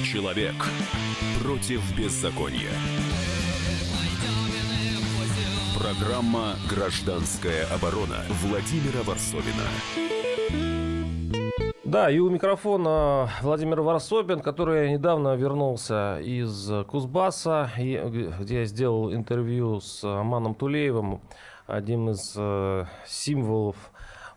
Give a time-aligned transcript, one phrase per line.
[0.00, 0.54] Человек
[1.42, 2.70] против беззакония.
[5.78, 9.68] Программа «Гражданская оборона» Владимира Варсовина.
[11.84, 19.80] Да, и у микрофона Владимир Варсобин, который недавно вернулся из Кузбасса, где я сделал интервью
[19.80, 21.20] с Аманом Тулеевым,
[21.66, 23.76] одним из э, символов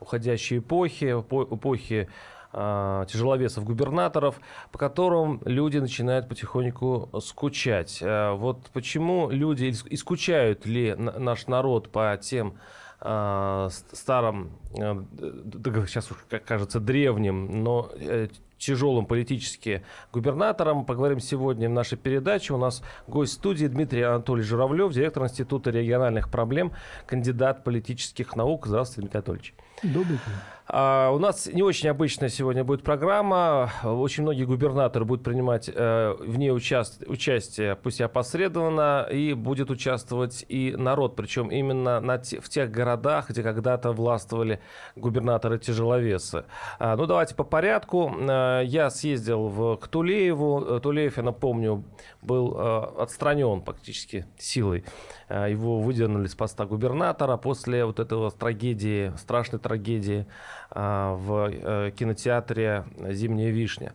[0.01, 2.09] уходящей эпохи, эпохи
[2.55, 4.39] э, тяжеловесов-губернаторов,
[4.71, 8.00] по которым люди начинают потихоньку скучать.
[8.01, 12.57] Э, вот почему люди, и скучают ли наш народ по тем
[13.01, 20.85] э, старым, сейчас уж кажется древним, но э, тяжелым политически губернатором.
[20.85, 22.54] Поговорим сегодня в нашей передаче.
[22.54, 26.71] У нас гость студии Дмитрий Анатольевич Журавлев, директор Института региональных проблем,
[27.05, 28.68] кандидат политических наук.
[28.68, 29.54] Здравствуйте, Дмитрий Анатольевич.
[29.84, 30.56] Добрый день.
[30.68, 33.72] А, у нас не очень обычная сегодня будет программа.
[33.83, 37.03] Очень многие губернаторы будут принимать э, в ней участ...
[37.08, 42.39] участие, пусть и опосредованно, и будет участвовать и народ, причем именно на те...
[42.39, 44.59] в тех городах, где когда-то властвовали
[44.95, 46.45] губернаторы-тяжеловесы.
[46.80, 48.11] А, ну, давайте по порядку.
[48.17, 50.80] А, я съездил в, к Тулееву.
[50.81, 51.83] Тулеев, я напомню,
[52.23, 54.83] был э, отстранен практически силой.
[55.27, 60.25] А, его выдернули с поста губернатора после вот этого трагедии, страшной трагедии
[60.69, 63.94] а, в э, кинотеатре «Зимняя вишня».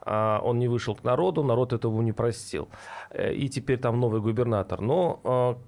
[0.00, 2.68] А, он не вышел к народу, народ этого не простил.
[3.10, 4.80] Э, и теперь там новый губернатор.
[4.80, 5.58] Но а,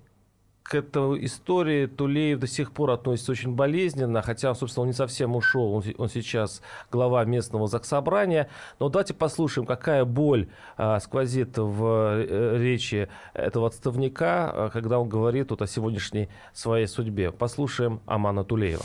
[0.65, 5.37] к этой истории Тулеев до сих пор относится очень болезненно, хотя, собственно, он не совсем
[5.37, 8.49] ушел, он, он сейчас глава местного заксобрания.
[8.81, 10.49] Но давайте послушаем, какая боль
[10.79, 11.85] а, сквозит в
[12.17, 17.31] э, речи этого отставника, когда он говорит вот о сегодняшней своей судьбе.
[17.31, 18.85] Послушаем Амана Тулеева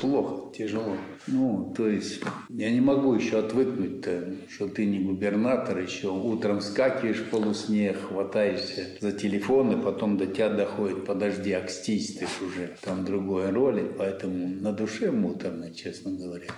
[0.00, 0.96] плохо, тяжело.
[1.26, 7.18] Ну, то есть я не могу еще отвыкнуть-то, что ты не губернатор, еще утром скакиваешь
[7.18, 13.04] в полусне, хватаешься за телефон, и потом до тебя доходит, подожди, акстись ты уже, там
[13.04, 16.48] другой роли, поэтому на душе муторно, честно говоря.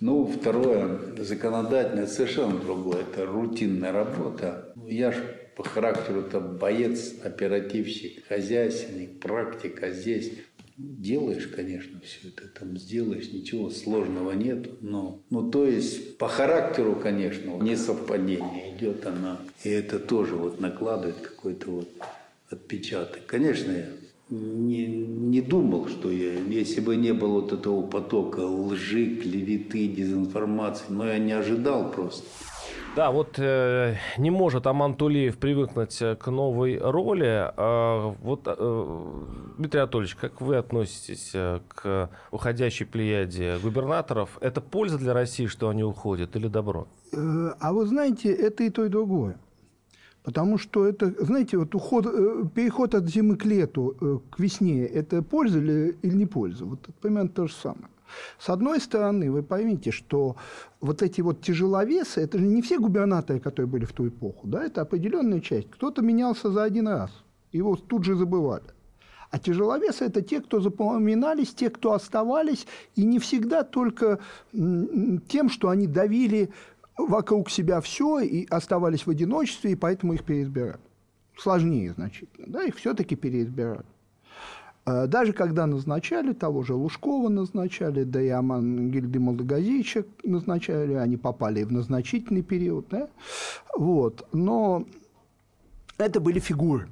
[0.00, 4.72] Ну, второе, законодательное совершенно другое, это рутинная работа.
[4.86, 5.16] Я ж
[5.56, 10.30] по характеру-то боец, оперативщик, хозяйственник, практика здесь
[10.78, 16.94] делаешь, конечно, все это там сделаешь, ничего сложного нет, но, ну, то есть по характеру,
[16.94, 21.88] конечно, не совпадение идет она, и это тоже вот накладывает какой-то вот
[22.50, 23.26] отпечаток.
[23.26, 23.86] Конечно, я
[24.30, 30.84] не, не думал, что я, если бы не было вот этого потока лжи, клеветы, дезинформации,
[30.90, 32.24] но я не ожидал просто.
[32.96, 37.52] Да, вот э, не может Аман Тулеев привыкнуть э, к новой роли.
[37.56, 39.12] Э, вот, э,
[39.56, 44.38] Дмитрий Анатольевич, как вы относитесь э, к уходящей плеяде губернаторов?
[44.40, 46.88] Это польза для России, что они уходят, или добро?
[47.12, 49.38] Э, а вы знаете, это и то, и другое.
[50.24, 52.04] Потому что это, знаете, вот уход,
[52.52, 56.64] переход от зимы к лету, к весне, это польза или, или не польза?
[56.64, 57.88] Вот примерно то же самое.
[58.38, 60.36] С одной стороны, вы поймите, что
[60.80, 64.64] вот эти вот тяжеловесы, это же не все губернаторы, которые были в ту эпоху, да,
[64.64, 65.70] это определенная часть.
[65.70, 67.10] Кто-то менялся за один раз,
[67.52, 68.64] его тут же забывали.
[69.30, 72.66] А тяжеловесы– это те, кто запоминались, те, кто оставались,
[72.96, 74.20] и не всегда только
[74.52, 76.50] тем, что они давили
[76.96, 80.80] вокруг себя все и оставались в одиночестве, и поэтому их переизбирали.
[81.36, 83.84] Сложнее значительно, да, их все-таки переизбирали.
[84.88, 91.18] Э, даже когда назначали, того же Лужкова назначали, да и Аман Гильды Молдогазича назначали, они
[91.18, 92.86] попали в назначительный период.
[92.88, 93.08] Да?
[93.76, 94.26] Вот.
[94.32, 94.86] Но
[95.98, 96.88] это были фигуры.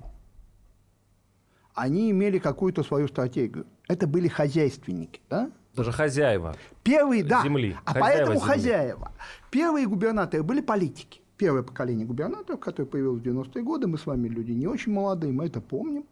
[1.74, 3.66] Они имели какую-то свою стратегию.
[3.88, 5.20] Это были хозяйственники.
[5.30, 5.50] Да?
[5.74, 7.42] Даже хозяева Первые, да.
[7.42, 7.76] земли.
[7.84, 8.52] А хозяева поэтому земли.
[8.52, 9.12] хозяева.
[9.50, 11.20] Первые губернаторы были политики.
[11.38, 15.34] Первое поколение губернаторов, которое появилось в 90-е годы, мы с вами люди не очень молодые,
[15.34, 16.04] мы это помним.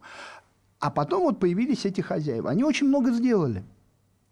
[0.85, 2.51] А потом вот появились эти хозяева.
[2.51, 3.65] Они очень много сделали.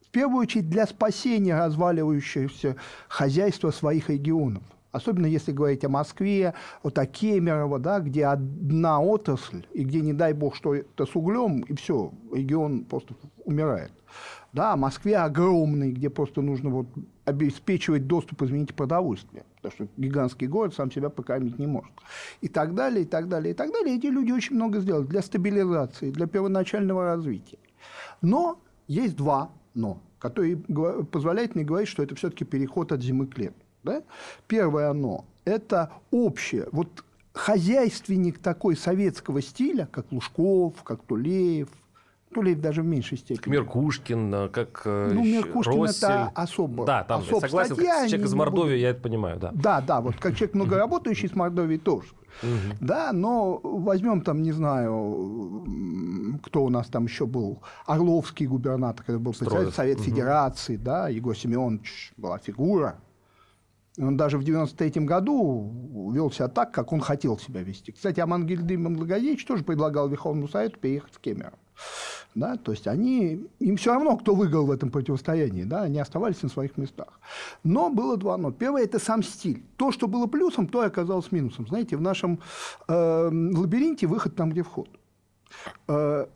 [0.06, 2.76] В первую очередь для спасения разваливающегося
[3.08, 4.62] хозяйства своих регионов.
[4.90, 10.12] Особенно если говорить о Москве, вот о Кемерово, да, где одна отрасль, и где, не
[10.12, 13.14] дай бог, что это с углем, и все, регион просто
[13.46, 13.92] умирает.
[14.52, 16.86] Да, Москве огромный, где просто нужно вот
[17.24, 21.92] обеспечивать доступ, извините, продовольствия, потому что гигантский город сам себя покормить не может.
[22.40, 23.96] И так далее, и так далее, и так далее.
[23.96, 27.58] Эти люди очень много сделали для стабилизации, для первоначального развития.
[28.20, 33.38] Но есть два «но», которые позволяют мне говорить, что это все-таки переход от зимы к
[33.38, 33.54] лету.
[33.84, 34.02] Да?
[34.48, 36.68] Первое «но»– это общее.
[36.72, 41.68] Вот хозяйственник такой советского стиля, как Лужков, как Тулеев,
[42.32, 43.52] Тулеев даже в меньшей степени.
[43.52, 46.08] Меркушкин, э, как э, Ну, Меркушкин Россель.
[46.08, 46.84] это особо.
[46.86, 49.50] Да, там особ согласен, статья, как человек из Мордовии, будут- я это понимаю, да.
[49.54, 52.08] Да, да, вот как человек многоработающий с Мордовией тоже.
[52.80, 55.64] Да, но возьмем там, не знаю,
[56.42, 59.72] кто у нас там еще был, Орловский губернатор, когда был председатель.
[59.72, 62.96] Совет Федерации, да, Егор Семенович была фигура.
[63.98, 67.92] Он даже в 93 году вел себя так, как он хотел себя вести.
[67.92, 71.58] Кстати, Аман Гильдым Благович тоже предлагал Верховному Совету переехать в Кемерово.
[72.34, 76.42] Да, то есть они, им все равно, кто выиграл в этом противостоянии, да, они оставались
[76.42, 77.20] на своих местах.
[77.62, 78.50] Но было два но.
[78.50, 79.62] Первое– это сам стиль.
[79.76, 81.66] То, что было плюсом, то и оказалось минусом.
[81.68, 82.40] Знаете, в нашем
[82.88, 84.88] э, лабиринте выход там, где вход.
[85.88, 86.26] Э,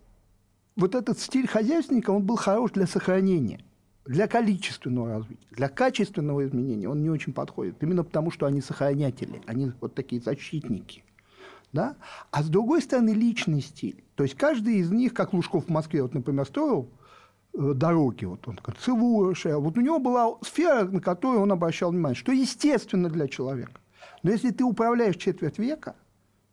[0.77, 3.65] вот этот стиль хозяйственника, он был хорош для сохранения,
[4.05, 7.83] для количественного развития, для качественного изменения он не очень подходит.
[7.83, 11.03] Именно потому, что они сохранятели, они вот такие защитники.
[11.73, 11.97] Да?
[12.31, 14.03] А с другой стороны, личный стиль.
[14.15, 16.89] То есть каждый из них, как Лужков в Москве, вот, например, строил
[17.55, 22.17] э, дороги, вот он Цивуша, вот у него была сфера, на которую он обращал внимание,
[22.17, 23.81] что естественно для человека.
[24.23, 25.97] Но если ты управляешь четверть века,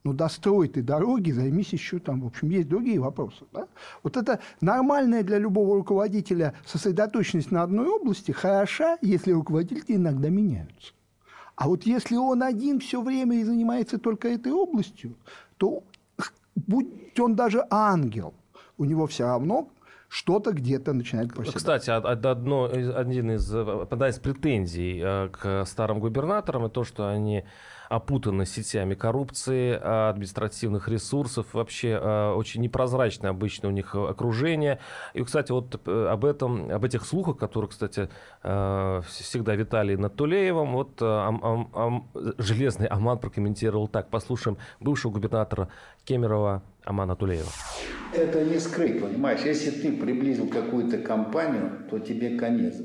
[0.04, 3.45] ну, дострой ты дороги, займись еще там, в общем, есть другие вопросы.
[3.54, 3.68] Да?
[4.04, 10.94] Вот это нормальная для любого руководителя сосредоточенность на одной области хороша, если руководители иногда меняются.
[11.56, 15.16] А вот если он один все время и занимается только этой областью,
[15.58, 15.84] то
[16.56, 18.34] будь он даже ангел,
[18.78, 19.70] у него все равно
[20.10, 21.56] что-то где-то начинает проседать.
[21.58, 26.74] Кстати, од- од- одно, один из, э, одна из претензий э, к старым губернаторам– это
[26.74, 27.44] то, что они
[27.95, 34.80] опутаны сетями коррупции, э, административных ресурсов, вообще э, очень непрозрачное обычно у них окружение.
[35.13, 38.10] И, кстати, вот э, об этом, об этих слухах, которые, кстати,
[38.44, 42.07] э, всегда витали над Тулеевым, вот э, Ам- Ам- Ам-
[42.40, 44.10] Железный Аман прокомментировал так.
[44.10, 45.68] Послушаем бывшего губернатора
[46.06, 47.50] Кемерово Амана Тулеева.
[48.13, 49.42] Это не скрыть, понимаешь?
[49.42, 52.75] Если ты приблизил какую-то компанию, то тебе конец.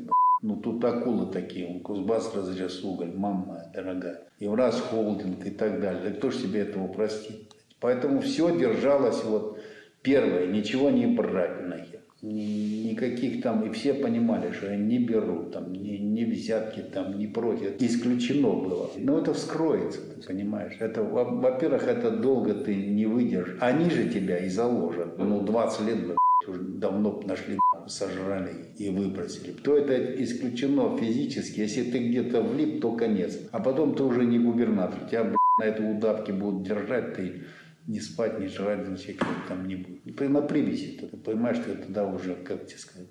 [0.41, 4.21] Ну, тут акулы такие, он Кузбасс разрез уголь, мама дорогая.
[4.39, 6.03] Евраз холдинг и так далее.
[6.05, 7.43] Да кто ж себе этого простит?
[7.81, 9.59] Поэтому все держалось вот
[10.03, 12.01] первое, ничего не брать нахер.
[12.23, 17.17] Ни- Никаких там, и все понимали, что я не беру, там, ни, ни взятки, там,
[17.19, 17.75] не прочее.
[17.79, 18.91] Исключено было.
[18.97, 20.77] Но это вскроется, ты понимаешь.
[20.81, 23.59] Это, во- во-первых, это долго ты не выдержишь.
[23.61, 25.17] Они же тебя и заложат.
[25.19, 26.17] Ну, 20 лет бы
[26.49, 29.53] уже давно нашли, сожрали и выбросили.
[29.53, 31.61] То это исключено физически.
[31.61, 33.39] Если ты где-то влип, то конец.
[33.53, 35.09] А потом ты уже не губернатор.
[35.09, 37.43] Тебя на этой удавке будут держать, ты
[37.87, 40.17] не спать, не жрать, ничего там не будет.
[40.17, 43.09] Ты на привязи, ты понимаешь, что тогда уже, как тебе сказать,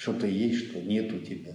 [0.00, 1.52] что-то есть, что нет у тебя.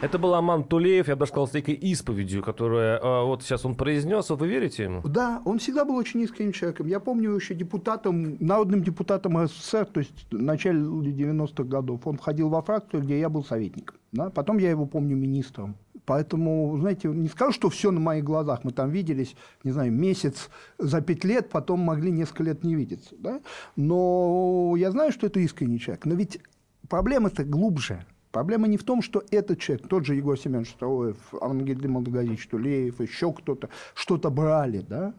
[0.00, 3.64] Это был Аман Тулеев, я бы даже сказал, с некой исповедью, которую э, вот сейчас
[3.66, 4.30] он произнес.
[4.30, 5.02] Вот вы верите ему?
[5.02, 6.86] Да, он всегда был очень искренним человеком.
[6.86, 12.06] Я помню еще депутатом, народным депутатом СССР, то есть в начале 90-х годов.
[12.06, 13.98] Он входил во фракцию, где я был советником.
[14.12, 14.30] Да?
[14.30, 15.76] Потом я его помню министром.
[16.06, 18.64] Поэтому, знаете, не скажу, что все на моих глазах.
[18.64, 20.48] Мы там виделись, не знаю, месяц
[20.78, 23.14] за пять лет, потом могли несколько лет не видеться.
[23.18, 23.40] Да?
[23.76, 26.06] Но я знаю, что это искренний человек.
[26.06, 26.40] Но ведь
[26.88, 28.04] проблема-то глубже.
[28.30, 33.00] Проблема не в том, что этот человек, тот же Егор Семенович Строев, Ангель Молдогорич Тулеев,
[33.00, 35.14] еще кто-то, что-то брали, да?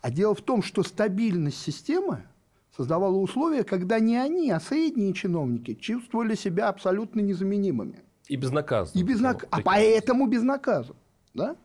[0.00, 2.22] А дело в том, что стабильность системы
[2.76, 8.00] создавала условия, когда не они, а средние чиновники чувствовали себя абсолютно незаменимыми.
[8.28, 9.00] И безнаказанно.
[9.00, 9.46] И безнак...
[9.50, 10.98] А поэтому безнаказанно.
[11.34, 11.56] Да?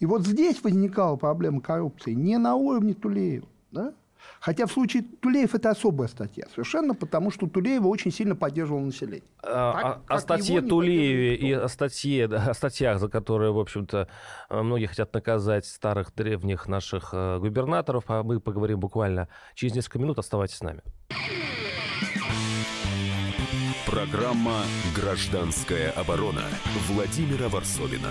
[0.00, 3.48] И вот здесь возникала проблема коррупции не на уровне Тулеева.
[3.70, 3.92] Да?
[4.40, 6.44] Хотя в случае Тулеев это особая статья.
[6.50, 9.22] Совершенно потому, что Тулеева очень сильно поддерживал население.
[9.42, 13.52] А, Так, о- как о статье Тулееве и о, статье, да, о статьях, за которые,
[13.52, 14.08] в общем-то,
[14.50, 20.18] многие хотят наказать старых древних наших э, губернаторов, а мы поговорим буквально через несколько минут.
[20.18, 20.82] Оставайтесь с нами.
[23.86, 24.62] Программа
[24.96, 26.42] «Гражданская оборона»
[26.88, 28.10] Владимира Варсовина.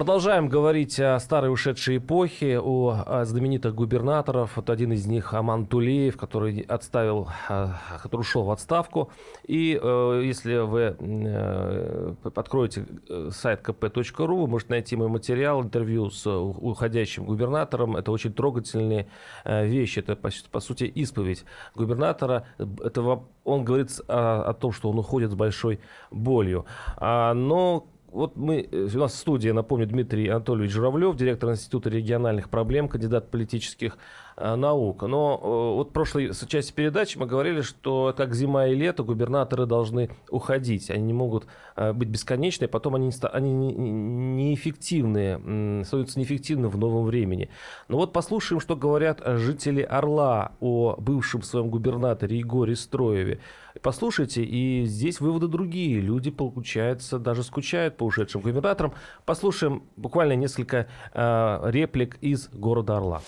[0.00, 4.56] Продолжаем говорить о старой ушедшей эпохе, о, о знаменитых губернаторов.
[4.56, 9.10] Вот один из них Аман Тулеев, который отставил, а, который ушел в отставку.
[9.46, 16.08] И э, если вы э, откроете э, сайт kp.ru, вы можете найти мой материал, интервью
[16.08, 17.94] с уходящим губернатором.
[17.94, 19.06] Это очень трогательные
[19.44, 19.98] э, вещи.
[19.98, 22.46] Это, по, по сути, исповедь губернатора.
[22.56, 25.78] Это, он говорит о, о том, что он уходит с большой
[26.10, 26.64] болью.
[26.96, 31.90] А, но вот мы, э, у нас в студии, напомню, Дмитрий Анатольевич Журавлев, директор Института
[31.90, 33.96] региональных проблем, кандидат политических
[34.40, 35.02] Э, наук.
[35.02, 39.66] Но э, вот в прошлой части передачи мы говорили, что как зима и лето губернаторы
[39.66, 40.90] должны уходить.
[40.90, 41.46] Они не могут
[41.94, 47.48] быть бесконечны, потом они, они неэффективны, становятся неэффективны в новом времени.
[47.88, 53.40] Но вот послушаем, что говорят жители Орла о бывшем своем губернаторе Егоре Строеве.
[53.82, 56.00] Послушайте, и здесь выводы другие.
[56.00, 58.92] Люди, получается, даже скучают по ушедшим губернаторам.
[59.24, 63.22] Послушаем буквально несколько э, реплик из города Орла.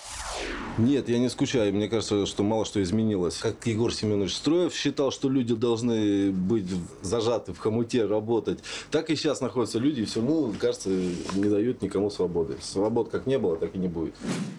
[0.77, 1.73] Нет, я не скучаю.
[1.73, 3.37] Мне кажется, что мало что изменилось.
[3.37, 6.65] Как Егор Семенович Строев считал, что люди должны быть
[7.01, 8.05] зажаты в хомуте,
[8.43, 12.57] работать, так и сейчас находятся люди, и все равно, кажется, не дают никому свободы.
[12.61, 14.15] Свобод как не было, так и не будет.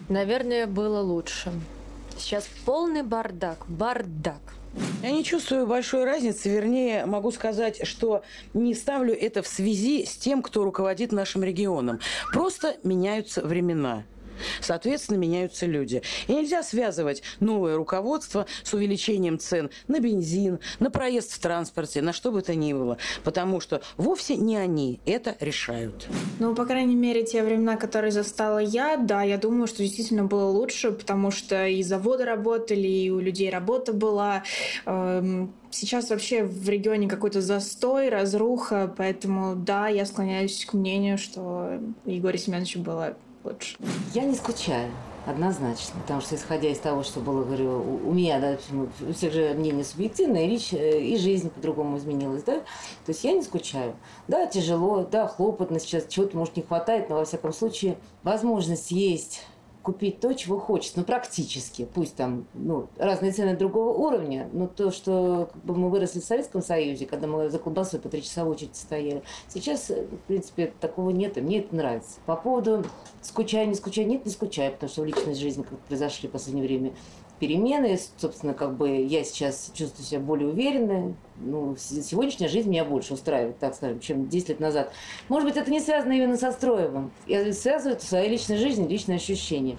[0.09, 1.51] Наверное, было лучше.
[2.17, 3.65] Сейчас полный бардак.
[3.67, 4.41] Бардак.
[5.01, 8.23] Я не чувствую большой разницы, вернее, могу сказать, что
[8.53, 11.99] не ставлю это в связи с тем, кто руководит нашим регионом.
[12.33, 14.03] Просто меняются времена.
[14.61, 16.01] Соответственно, меняются люди.
[16.27, 22.13] И нельзя связывать новое руководство с увеличением цен на бензин, на проезд в транспорте, на
[22.13, 22.97] что бы то ни было.
[23.23, 26.07] Потому что вовсе не они это решают.
[26.39, 30.49] Ну, по крайней мере, те времена, которые застала я, да, я думаю, что действительно было
[30.49, 34.43] лучше, потому что и заводы работали, и у людей работа была.
[34.85, 41.79] Эм, сейчас вообще в регионе какой-то застой, разруха, поэтому да, я склоняюсь к мнению, что
[42.05, 43.77] Егору Семеновичу было лучше.
[44.13, 44.91] Я не скучаю.
[45.25, 48.57] Однозначно, потому что исходя из того, что было, говорю, у, у меня, да,
[49.01, 53.23] у всех же мнение субъективное, и, речь, э, и жизнь по-другому изменилась, да, то есть
[53.23, 53.95] я не скучаю.
[54.27, 59.41] Да, тяжело, да, хлопотно сейчас, чего-то, может, не хватает, но, во всяком случае, возможность есть
[59.85, 64.89] купить то, чего хочется, ну, практически, пусть там, ну, разные цены другого уровня, но то,
[64.89, 68.45] что как бы, мы выросли в Советском Союзе, когда мы за колбасой по три часа
[68.45, 72.17] в стояли, сейчас, в принципе, такого нет, и мне это нравится.
[72.25, 72.83] По поводу
[73.21, 76.65] скучаю, не скучаю, нет, не скучаю, потому что в личной жизни, как произошли в последнее
[76.65, 76.93] время,
[77.39, 77.99] перемены.
[78.17, 81.15] Собственно, как бы я сейчас чувствую себя более уверенно.
[81.37, 84.91] Ну, сегодняшняя жизнь меня больше устраивает, так скажем, чем 10 лет назад.
[85.27, 87.11] Может быть, это не связано именно со Строевым.
[87.27, 89.77] Я связываю это своей личной жизнью, личные ощущения.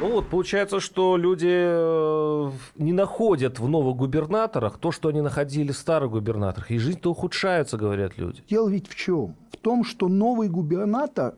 [0.00, 5.72] Ну вот, получается, что люди э, не находят в новых губернаторах то, что они находили
[5.72, 6.70] в старых губернаторах.
[6.70, 8.42] И жизнь-то ухудшается, говорят люди.
[8.48, 9.36] Дело ведь в чем?
[9.52, 11.34] В том, что новый губернатор,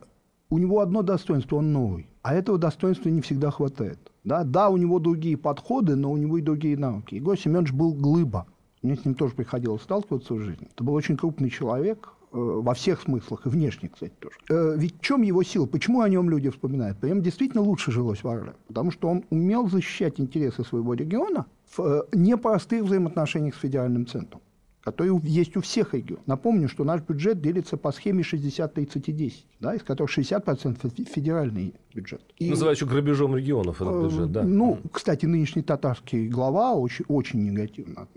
[0.49, 2.07] у него одно достоинство, он новый.
[2.21, 4.02] А этого достоинства не всегда хватает.
[4.23, 7.15] Да, да, у него другие подходы, но у него и другие навыки.
[7.15, 8.47] Егор Семенович был глыба.
[8.81, 10.67] Мне с ним тоже приходилось сталкиваться в жизни.
[10.73, 14.35] Это был очень крупный человек, э, во всех смыслах, и внешне, кстати, тоже.
[14.49, 15.65] Э, ведь в чем его сила?
[15.65, 16.97] Почему о нем люди вспоминают?
[16.97, 18.53] Прям действительно лучше жилось в Орле.
[18.67, 24.41] Потому что он умел защищать интересы своего региона в э, непростых взаимоотношениях с федеральным центром
[24.83, 26.23] который есть у всех регионов.
[26.27, 32.21] Напомню, что наш бюджет делится по схеме 60-30-10, да, из которых 60% федеральный бюджет.
[32.37, 34.43] И, Называют еще грабежом регионов этот э, бюджет, да.
[34.43, 38.07] Ну, кстати, нынешний татарский глава очень, очень негативно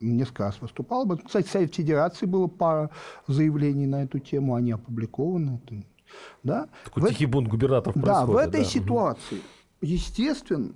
[0.00, 1.06] несколько раз выступал.
[1.24, 2.90] Кстати, в Совет Федерации было пара
[3.26, 5.60] заявлений на эту тему, они опубликованы.
[6.42, 6.68] Да?
[6.84, 8.66] Такой в тихий бунт губернаторов Да, в этой да.
[8.66, 9.40] ситуации,
[9.80, 10.74] естественно,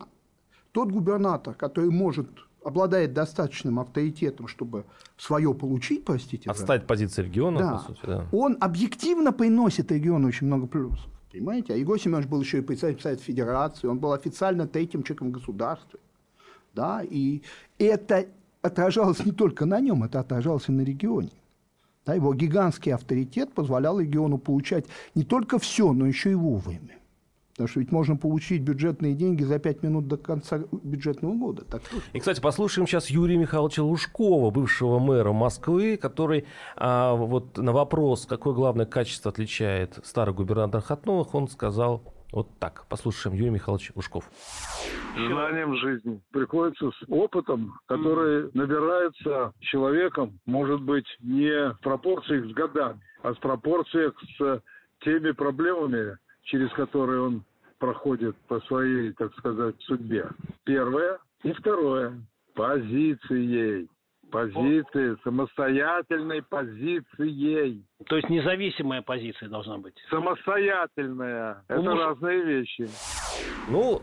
[0.73, 2.29] тот губернатор, который может
[2.65, 4.85] обладает достаточным авторитетом, чтобы
[5.17, 6.51] свое получить, простите.
[6.51, 7.73] Отстать позиции региона, да.
[7.73, 8.27] по сути, да.
[8.33, 11.07] Он объективно приносит региону очень много плюсов.
[11.31, 11.75] Понимаете?
[11.75, 15.33] А Егор Семенович был еще и председатель Совета Федерации, он был официально третьим человеком в
[15.33, 16.01] государстве.
[16.75, 17.03] Да?
[17.09, 17.43] И
[17.79, 18.27] это
[18.63, 21.31] отражалось не только на нем, это отражалось и на регионе.
[22.05, 22.15] Да?
[22.15, 27.00] Его гигантский авторитет позволял региону получать не только все, но еще и вовремя.
[27.61, 31.67] Потому что ведь можно получить бюджетные деньги за пять минут до конца бюджетного года.
[31.67, 31.83] Так
[32.15, 38.25] И, кстати, послушаем сейчас Юрия Михайловича Лужкова, бывшего мэра Москвы, который а, вот на вопрос,
[38.25, 42.03] какое главное качество отличает старых губернаторов от новых, он сказал
[42.33, 42.87] вот так.
[42.89, 44.25] Послушаем Юрий Михайлович Лужков.
[45.15, 46.23] Знанием жизни.
[46.33, 53.39] Приходится с опытом, который набирается человеком, может быть, не в пропорциях с годами, а в
[53.39, 54.63] пропорциях с
[55.05, 57.45] теми проблемами, через которые он
[57.81, 60.29] проходит по своей, так сказать, судьбе.
[60.65, 61.19] Первое.
[61.43, 62.21] И второе.
[62.55, 63.89] Позицией.
[64.31, 67.85] Позицией, самостоятельной позицией.
[68.09, 69.95] То есть независимая позиция должна быть.
[70.09, 71.63] Самостоятельная.
[71.69, 72.89] Это Ну, разные вещи.
[73.69, 74.01] Ну,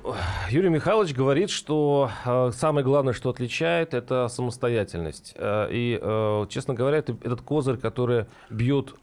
[0.49, 5.33] Юрий Михайлович говорит, что э, самое главное, что отличает, это самостоятельность.
[5.35, 8.93] Э, и, э, честно говоря, это, этот козырь, который бьет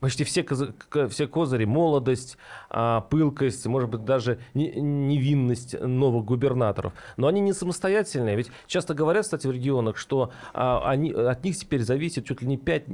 [0.00, 0.72] почти все, козы-
[1.08, 2.38] все козыри, молодость,
[2.70, 6.92] а, пылкость, может быть, даже не- невинность новых губернаторов.
[7.16, 8.36] Но они не самостоятельные.
[8.36, 12.48] Ведь часто говорят, кстати, в регионах, что а, они, от них теперь зависит чуть ли
[12.48, 12.84] не 5,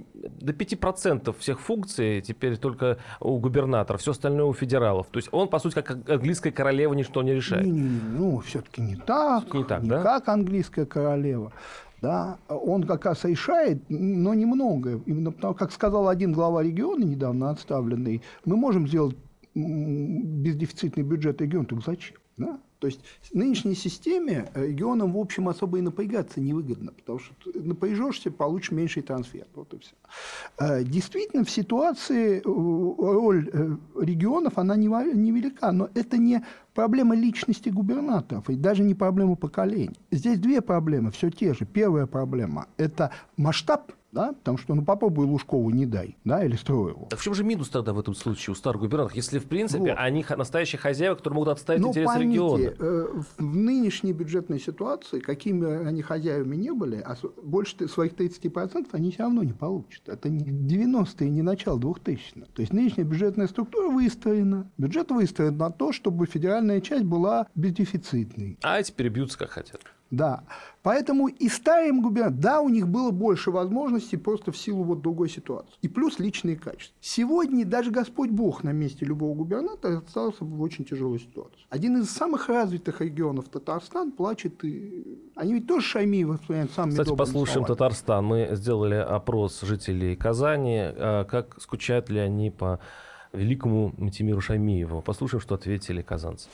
[0.43, 5.07] до 5% всех функций теперь только у губернаторов, все остальное у федералов.
[5.11, 7.65] То есть он, по сути, как английская королева, ничто не решает.
[7.65, 9.53] Не-не-не, ну, все-таки не так.
[9.55, 10.03] Не так, не да?
[10.03, 11.53] как английская королева.
[12.01, 15.01] Да, он как раз решает, но немного.
[15.07, 19.17] Именно потому, как сказал один глава региона недавно отставленный, мы можем сделать
[19.55, 22.17] бездефицитный бюджет региона, так зачем?
[22.37, 22.59] Да?
[22.83, 22.99] То есть
[23.31, 28.73] в нынешней системе э, регионам, в общем, особо и напрягаться невыгодно, потому что напряжешься, получишь
[28.73, 29.47] меньший трансфер.
[29.55, 29.93] Вот и все.
[30.59, 38.51] Э, Действительно, в ситуации э, роль регионов, она невелика, но это не проблема личности губернаторов
[38.51, 39.97] и даже не проблема поколений.
[40.11, 41.65] Здесь две проблемы, все те же.
[41.65, 47.07] Первая проблема– это масштаб, да, потому что, ну, попробуй Лужкову не дай, да, или Строеву.
[47.11, 49.81] Так в чем же минус тогда в этом случае у старых губернаторов, если, в принципе,
[49.81, 49.95] Вот.
[49.97, 52.75] они настоящие хозяева, которые могут отставить Ну, интересы поймите, региона?
[52.79, 53.07] э,
[53.39, 59.23] в нынешней бюджетной ситуации, какими они хозяевами не были, а больше своих 30% они все
[59.23, 60.09] равно не получат.
[60.09, 62.47] Это не 90-е, не начало 2000-х.
[62.55, 64.71] То есть нынешняя бюджетная структура выстроена.
[64.77, 68.59] Бюджет выстроен на то, чтобы федеральная часть была бездефицитной.
[68.63, 69.81] А эти перебьются как хотят.
[70.13, 70.45] Да.
[70.83, 75.31] Поэтому и старым губернаторам, да, у них было больше возможностей просто в силу вот другой
[75.31, 75.73] ситуации.
[75.81, 76.95] И плюс личные качества.
[77.01, 81.61] Сегодня даже Господь Бог на месте любого губернатора остался бы в очень тяжелой ситуации.
[81.71, 85.31] Один из самых развитых регионов Татарстан плачет и...
[85.35, 87.75] Они ведь тоже Шаймиева вспоминают самыми Кстати, послушаем словами.
[87.75, 88.25] Татарстан.
[88.27, 92.81] Мы сделали опрос жителей Казани, а, как скучают ли они по
[93.33, 95.01] великому Митимиру Шамиеву.
[95.03, 96.49] Послушаем, что ответили казанцы.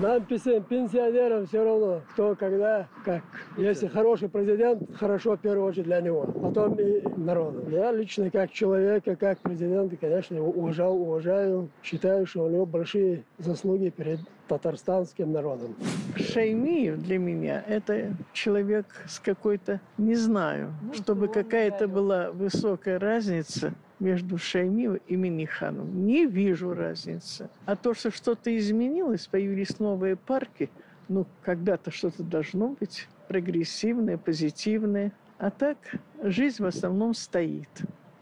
[0.00, 3.22] Нам, пен- пенсионерам, все равно, кто, когда, как.
[3.56, 7.64] Если хороший президент, хорошо в первую очередь для него, потом и народу.
[7.70, 11.70] Я лично, как человека, как президента, конечно, его уважал, уважаю.
[11.82, 15.74] Считаю, что у него большие заслуги перед татарстанским народом.
[16.14, 24.38] Шаймиев для меня– это человек с какой-то, не знаю, чтобы какая-то была высокая разница между
[24.38, 26.06] Шаймиевым и Миниханом.
[26.06, 27.48] Не вижу разницы.
[27.64, 30.70] А то, что что-то изменилось, появились новые парки,
[31.08, 35.12] ну, когда-то что-то должно быть прогрессивное, позитивное.
[35.38, 35.76] А так
[36.22, 37.68] жизнь в основном стоит.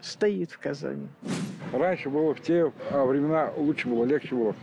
[0.01, 1.07] Стоит в Казани.
[1.73, 4.55] Раньше было в те а, времена лучше было, легче было.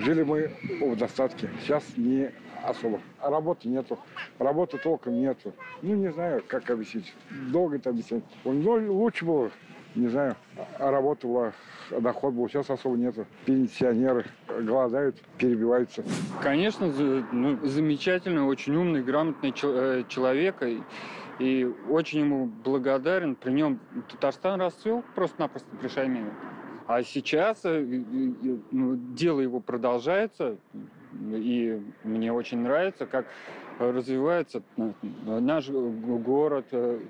[0.00, 1.48] Жили мы в достатке.
[1.62, 2.30] Сейчас не
[2.62, 3.00] особо.
[3.18, 3.98] А работы нету.
[4.38, 5.54] Работы толком нету.
[5.80, 7.14] Ну, не знаю, как объяснить.
[7.50, 8.24] Долго это объяснять.
[8.44, 9.50] Ну, лучше было,
[9.94, 10.36] не знаю,
[10.78, 11.52] а работа была,
[11.90, 12.48] а доход был.
[12.48, 13.26] Сейчас особо нету.
[13.44, 16.04] Пенсионеры голодают, перебиваются.
[16.42, 16.92] Конечно,
[17.32, 20.62] ну, замечательный, очень умный, грамотный э, человек.
[20.62, 20.82] И,
[21.38, 23.36] и очень ему благодарен.
[23.36, 23.78] При нем
[24.10, 26.32] Татарстан расцвел просто-напросто при Шаймиеве.
[26.86, 27.80] А сейчас э,
[28.70, 30.56] ну, дело его продолжается.
[31.30, 33.26] И мне очень нравится, как
[33.78, 34.92] развивается э,
[35.40, 37.00] наш город, э,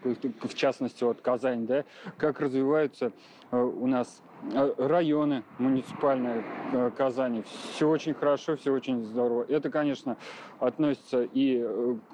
[0.42, 1.84] в частности, вот Казань, да,
[2.16, 3.12] как развиваются
[3.50, 4.22] э, у нас
[4.52, 6.44] э, районы муниципальные
[6.96, 7.44] Казани.
[7.72, 9.44] Все очень хорошо, все очень здорово.
[9.48, 10.16] Это, конечно,
[10.58, 11.62] относится и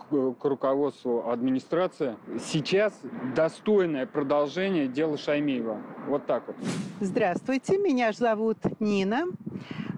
[0.08, 2.16] к руководству администрации.
[2.40, 2.98] Сейчас
[3.34, 5.80] достойное продолжение дела Шаймиева.
[6.08, 6.56] Вот так вот.
[7.00, 9.26] Здравствуйте, меня зовут Нина.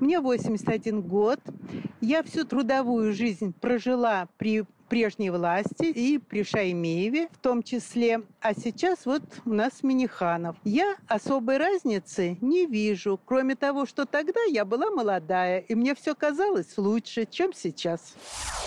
[0.00, 1.40] Мне 81 год.
[2.02, 8.22] Я всю трудовую жизнь прожила при прежней власти и при Шаймееве в том числе.
[8.40, 10.56] А сейчас вот у нас Миниханов.
[10.64, 16.16] Я особой разницы не вижу, кроме того, что тогда я была молодая, и мне все
[16.16, 18.14] казалось лучше, чем сейчас.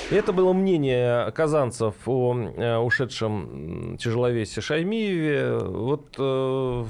[0.09, 5.57] Это было мнение казанцев о э, ушедшем тяжеловесе Шаймиеве.
[5.57, 6.85] Вот, э,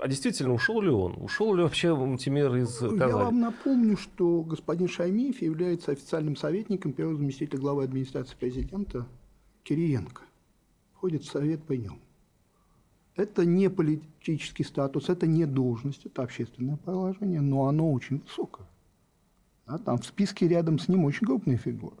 [0.00, 1.14] а действительно, ушел ли он?
[1.18, 3.12] Ушел ли вообще Тимир из Я Казани?
[3.12, 9.06] вам напомню, что господин Шаймиев является официальным советником первого заместителя главы администрации президента
[9.64, 10.22] Кириенко.
[10.94, 12.00] Входит в совет при нем.
[13.16, 18.66] Это не политический статус, это не должность, это общественное положение, но оно очень высокое.
[19.66, 21.96] Да, там в списке рядом с ним очень крупные фигуры.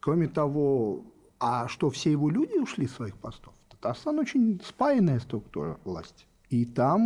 [0.00, 1.04] Кроме того,
[1.38, 3.52] а что все его люди ушли с своих постов?
[3.68, 6.24] Татарстан очень спаянная структура власти.
[6.54, 7.00] И там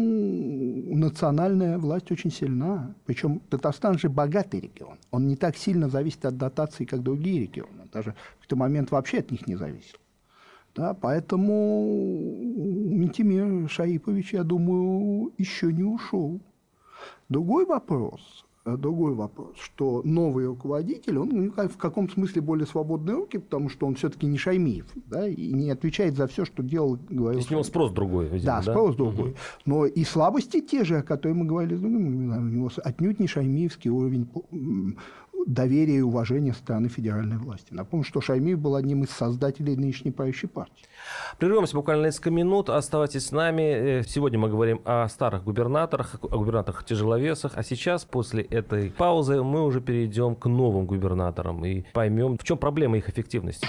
[1.00, 2.94] национальная власть очень сильна.
[3.06, 4.98] Причем Татарстан же богатый регион.
[5.10, 7.88] Он не так сильно зависит от дотаций, как другие регионы.
[7.90, 9.96] Даже в какой-то момент вообще от них не зависел.
[10.74, 11.86] Да, поэтому
[12.92, 16.40] Митимир Шаипович, я думаю, еще не ушел.
[17.30, 18.44] Другой вопрос,
[18.76, 23.86] другой вопрос, что новый руководитель, он ну, в каком смысле более свободные руки, потому что
[23.86, 27.40] он все-таки не Шаймиев, да, и не отвечает за все, что делал, говорил.
[27.40, 28.62] с него спрос другой, видимо, да?
[28.62, 28.72] да?
[28.72, 29.30] спрос другой.
[29.30, 29.38] Угу.
[29.66, 33.26] Но и слабости те же, о которых мы говорили с другими, у него отнюдь не
[33.26, 34.28] шаймиевский уровень
[35.46, 37.68] доверия и уважения стороны федеральной власти.
[37.70, 40.84] Напомню, что Шаймиев был одним из создателей нынешней правящей партии.
[41.38, 42.70] Прервемся буквально несколько минут.
[42.70, 43.62] Оставайтесь с нами.
[43.62, 47.52] Э, сегодня мы говорим о старых губернаторах, о губернаторах-тяжеловесах.
[47.54, 52.58] А сейчас, после этой паузы, мы уже перейдем к новым губернаторам и поймем, в чем
[52.58, 53.66] проблема их эффективности.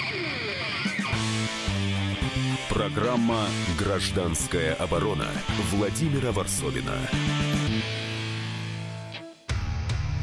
[2.69, 3.39] Программа
[3.77, 5.25] «Гражданская оборона»
[5.71, 6.95] Владимира Варсовина.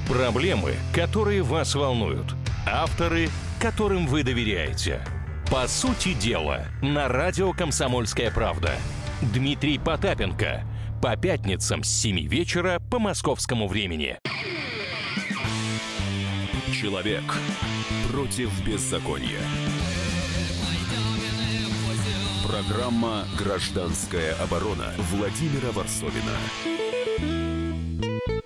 [0.09, 2.35] Проблемы, которые вас волнуют.
[2.64, 3.29] Авторы,
[3.61, 5.01] которым вы доверяете.
[5.51, 8.77] По сути дела, на радио «Комсомольская правда».
[9.21, 10.62] Дмитрий Потапенко.
[11.03, 14.16] По пятницам с 7 вечера по московскому времени.
[16.73, 17.25] Человек
[18.12, 19.40] против беззакония.
[22.47, 26.37] Программа «Гражданская оборона» Владимира Варсовина.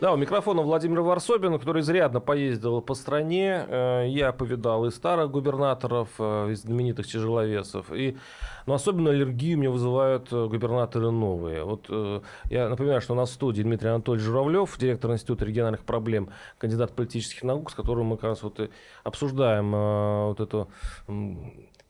[0.00, 3.66] Да, у микрофона Владимир Варсобин, который изрядно поездил по стране.
[3.68, 7.92] Э, я повидал и старых губернаторов, э, и знаменитых тяжеловесов.
[7.92, 8.16] И,
[8.64, 11.64] но особенно аллергию мне вызывают э, губернаторы новые.
[11.64, 11.90] Вот
[12.48, 16.92] я напоминаю, что у нас в студии Дмитрий Анатольевич Журавлев, директор Института региональных проблем, кандидат
[16.92, 18.70] политических наук, с которым мы как раз вот и
[19.04, 19.70] обсуждаем
[20.28, 20.70] вот эту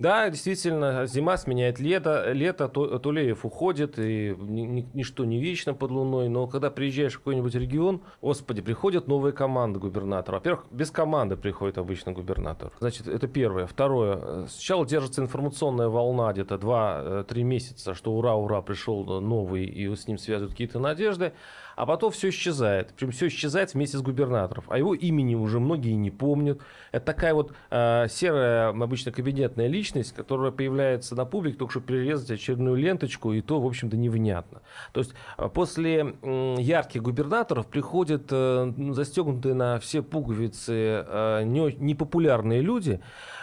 [0.01, 6.29] да, действительно, зима сменяет лето, лето, Тулеев уходит, и ни, ничто не вечно под луной,
[6.29, 10.37] но когда приезжаешь в какой-нибудь регион, господи, приходят новые команды губернатора.
[10.37, 12.73] Во-первых, без команды приходит обычно губернатор.
[12.81, 13.67] Значит, это первое.
[13.67, 20.17] Второе, сначала держится информационная волна где-то 2-3 месяца, что ура-ура, пришел новый, и с ним
[20.19, 21.35] связывают какие-то надежды
[21.81, 22.93] а потом все исчезает.
[22.95, 24.67] Причем все исчезает вместе с губернаторов.
[24.69, 26.61] А его имени уже многие не помнят.
[26.93, 32.31] Это такая вот э, серая, обычно кабинетная личность, которая появляется на публике, только чтобы перерезать
[32.33, 34.61] очередную ленточку, и то, в общем-то, невнятно.
[34.93, 41.75] То есть э, после э, ярких губернаторов приходят э, застегнутые на все пуговицы э, не,
[41.79, 43.01] непопулярные люди,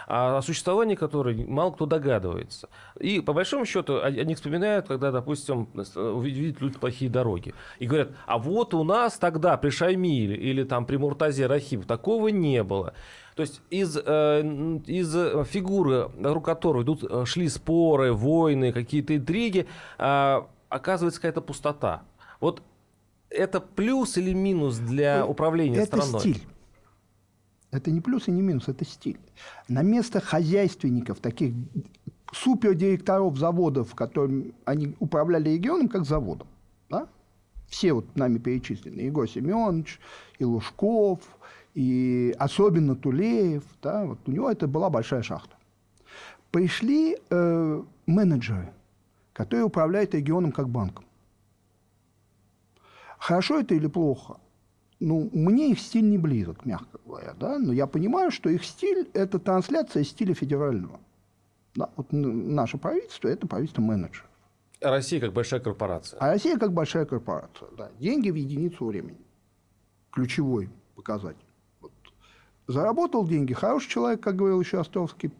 [0.07, 2.69] о существовании которой мало кто догадывается.
[2.99, 7.53] И по большому счету они вспоминают, когда, допустим, увидят люди плохие дороги.
[7.79, 12.27] И говорят, а вот у нас тогда при Шаймиле или там при Муртазе Рахим такого
[12.27, 12.93] не было.
[13.35, 14.41] То есть из, э,
[14.85, 15.13] из
[15.47, 19.65] фигуры, вокруг которой идут, э, шли споры, войны, какие-то интриги,
[19.97, 22.03] э, оказывается какая-то пустота.
[22.41, 22.61] Вот
[23.29, 26.09] это плюс или минус для управления это страной?
[26.09, 26.47] Это стиль.
[27.71, 29.19] Это не плюс и не минус, это стиль.
[29.69, 31.53] На место хозяйственников, таких
[32.33, 36.49] супердиректоров заводов, которым они управляли регионом как заводом,
[36.89, 37.07] да?
[37.67, 39.99] Все вот нами перечислены, Егор Семенович,
[40.39, 41.19] и Лужков,
[41.73, 45.55] и особенно Тулеев, да, вот у него это была большая шахта.
[46.51, 48.73] Пришли э, менеджеры,
[49.33, 51.05] которые управляют регионом как банком.
[53.19, 54.37] Хорошо это или плохо?
[54.99, 59.09] ну, мне их стиль не близок, мягко говоря, да, но я понимаю, что их стиль–
[59.13, 60.99] это трансляция стиля федерального.
[61.75, 64.26] Да, вот наше правительство– это правительство менеджеров.
[64.81, 66.19] Россия как большая корпорация.
[66.19, 67.89] А Россия как большая корпорация, да.
[67.99, 69.17] Деньги в единицу времени.
[70.11, 71.45] Ключевой показатель.
[71.81, 71.91] Вот.
[72.67, 75.31] Заработал деньги, хороший человек, как говорил еще Островский,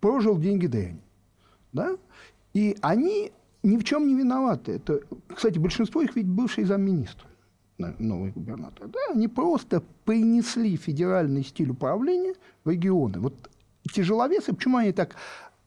[0.00, 1.00] прожил деньги дрянь.
[1.72, 1.96] Да?
[2.54, 4.72] И они ни в чем не виноваты.
[4.72, 5.00] Это,
[5.34, 7.28] кстати, большинство их ведь бывшие замминистры
[7.78, 13.20] новый губернатор, да, они просто принесли федеральный стиль управления в регионы.
[13.20, 13.50] Вот
[13.92, 15.16] тяжеловесы, почему они так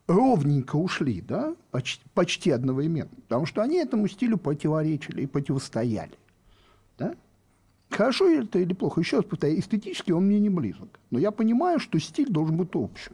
[0.10, 3.12] ровненько ушли, да, почти, почти одновременно?
[3.28, 6.18] Потому что они этому стилю противоречили и противостояли.
[6.98, 7.16] Да?
[7.92, 9.02] Хорошо это или плохо?
[9.02, 11.00] Еще раз повторяю, эстетически он мне не близок.
[11.12, 13.12] Но я понимаю, что стиль должен быть общий.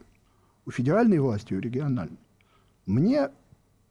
[0.64, 2.18] У федеральной власти, у региональной.
[2.86, 3.28] Мне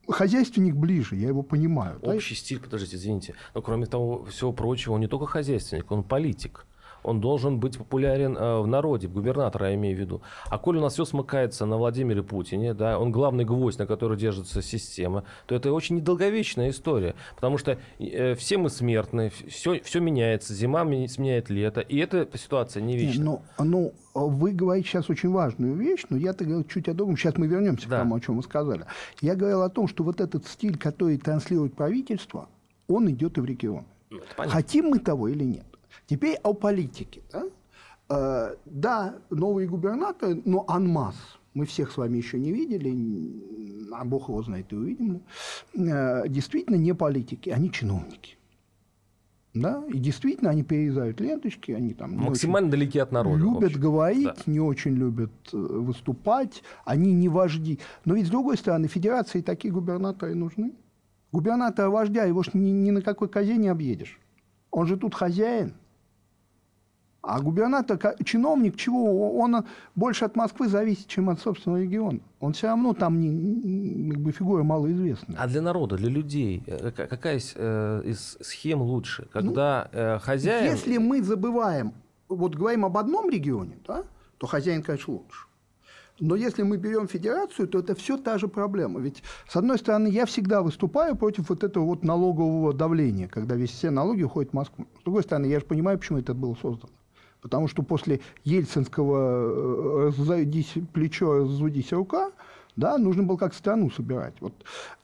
[0.10, 2.00] хозяйственник ближе, я его понимаю.
[2.02, 2.40] Общий да?
[2.40, 3.36] стиль, подождите, извините.
[3.54, 6.66] Но кроме того всего прочего, он не только хозяйственник, он политик
[7.06, 10.22] он должен быть популярен э, в народе, губернатора я имею в виду.
[10.50, 14.18] А коль у нас все смыкается на Владимире Путине, да, он главный гвоздь, на который
[14.18, 20.00] держится система, то это очень недолговечная история, потому что э, все мы смертны, все, все
[20.00, 23.24] меняется, зима сменяет лето, и эта ситуация не вечна.
[23.24, 27.18] Ну, ну, вы говорите сейчас очень важную вещь, но я-то говорил чуть о другом.
[27.18, 27.98] Сейчас мы вернемся да.
[27.98, 28.86] к тому, о чем вы сказали.
[29.22, 32.48] Я говорил о том, что вот этот стиль, который транслирует правительство,
[32.88, 33.86] он идет и в регион.
[34.10, 35.66] Ну, Хотим мы того или нет.
[36.08, 37.22] Теперь о политике.
[37.32, 37.44] Да,
[38.10, 41.16] э, да новые губернаторы, но анмас.
[41.54, 43.92] Мы всех с вами еще не видели.
[43.94, 45.22] а бог его знает и увидим,
[45.74, 48.38] э, действительно не политики, они чиновники.
[49.54, 53.38] Да, и действительно они перерезают ленточки, они там максимально далеки от народа.
[53.38, 54.52] Любят говорить, да.
[54.52, 57.80] не очень любят э, выступать, они не вожди.
[58.04, 60.74] Но ведь с другой стороны, федерации такие губернаторы нужны.
[61.32, 64.20] Губернатора вождя, его ж ни, ни на какой козе не объедешь.
[64.72, 65.74] Он же тут хозяин.
[67.28, 69.38] А губернатор, чиновник, чего?
[69.40, 72.20] Он больше от Москвы зависит, чем от собственного региона.
[72.40, 75.36] Он все равно там не, как бы фигура малоизвестная.
[75.40, 79.28] А для народа, для людей, э, какая из, э, из схем лучше?
[79.34, 80.72] Когда ну, хозяин...
[80.72, 81.94] Если мы забываем,
[82.30, 84.04] вот говорим об одном регионе, да,
[84.38, 85.48] то хозяин, конечно, лучше.
[86.20, 89.00] Но если мы берем федерацию, то это все та же проблема.
[89.00, 93.72] Ведь, с одной стороны, я всегда выступаю против вот этого вот налогового давления, когда весь
[93.72, 94.86] все налоги уходят в Москву.
[95.02, 96.94] С другой стороны, я же понимаю, почему это было создано.
[97.46, 102.32] Потому что после ельцинского «разойдись плечо, разудись рука»,
[102.76, 104.34] да, нужно было как страну собирать.
[104.40, 104.54] Вот,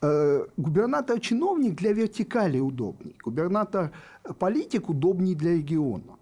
[0.02, 6.18] э, губернатор-чиновник для вертикали удобней, губернатор-политик удобней для региона.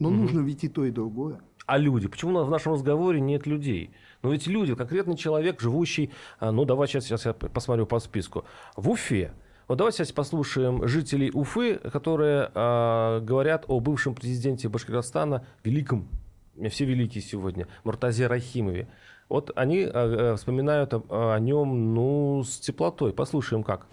[0.00, 0.16] Но угу.
[0.16, 1.40] нужно ведь и то, и другое.
[1.66, 2.08] А люди?
[2.08, 3.92] Почему в нашем разговоре нет людей?
[4.24, 8.44] Ну ведь люди, конкретный человек, живущий, а, ну давай сейчас, сейчас я посмотрю по списку,
[8.74, 9.32] в Уфе,
[9.70, 16.08] вот давайте сейчас послушаем жителей Уфы, которые э, говорят о бывшем президенте Башкортостана, великом,
[16.70, 18.88] все великие сегодня, Муртазе Рахимове.
[19.28, 23.12] Вот они э, вспоминают о, о нем ну, с теплотой.
[23.12, 23.86] Послушаем как.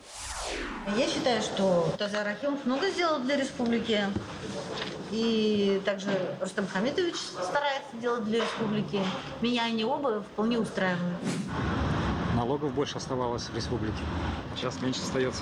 [0.97, 3.99] Я считаю, что Тазар Рахимов много сделал для республики.
[5.11, 6.09] И также
[6.41, 8.99] Рустам Хамидович старается делать для республики.
[9.41, 11.17] Меня они оба вполне устраивают
[12.37, 13.97] налогов больше оставалось в республике.
[14.55, 15.41] Сейчас меньше остается.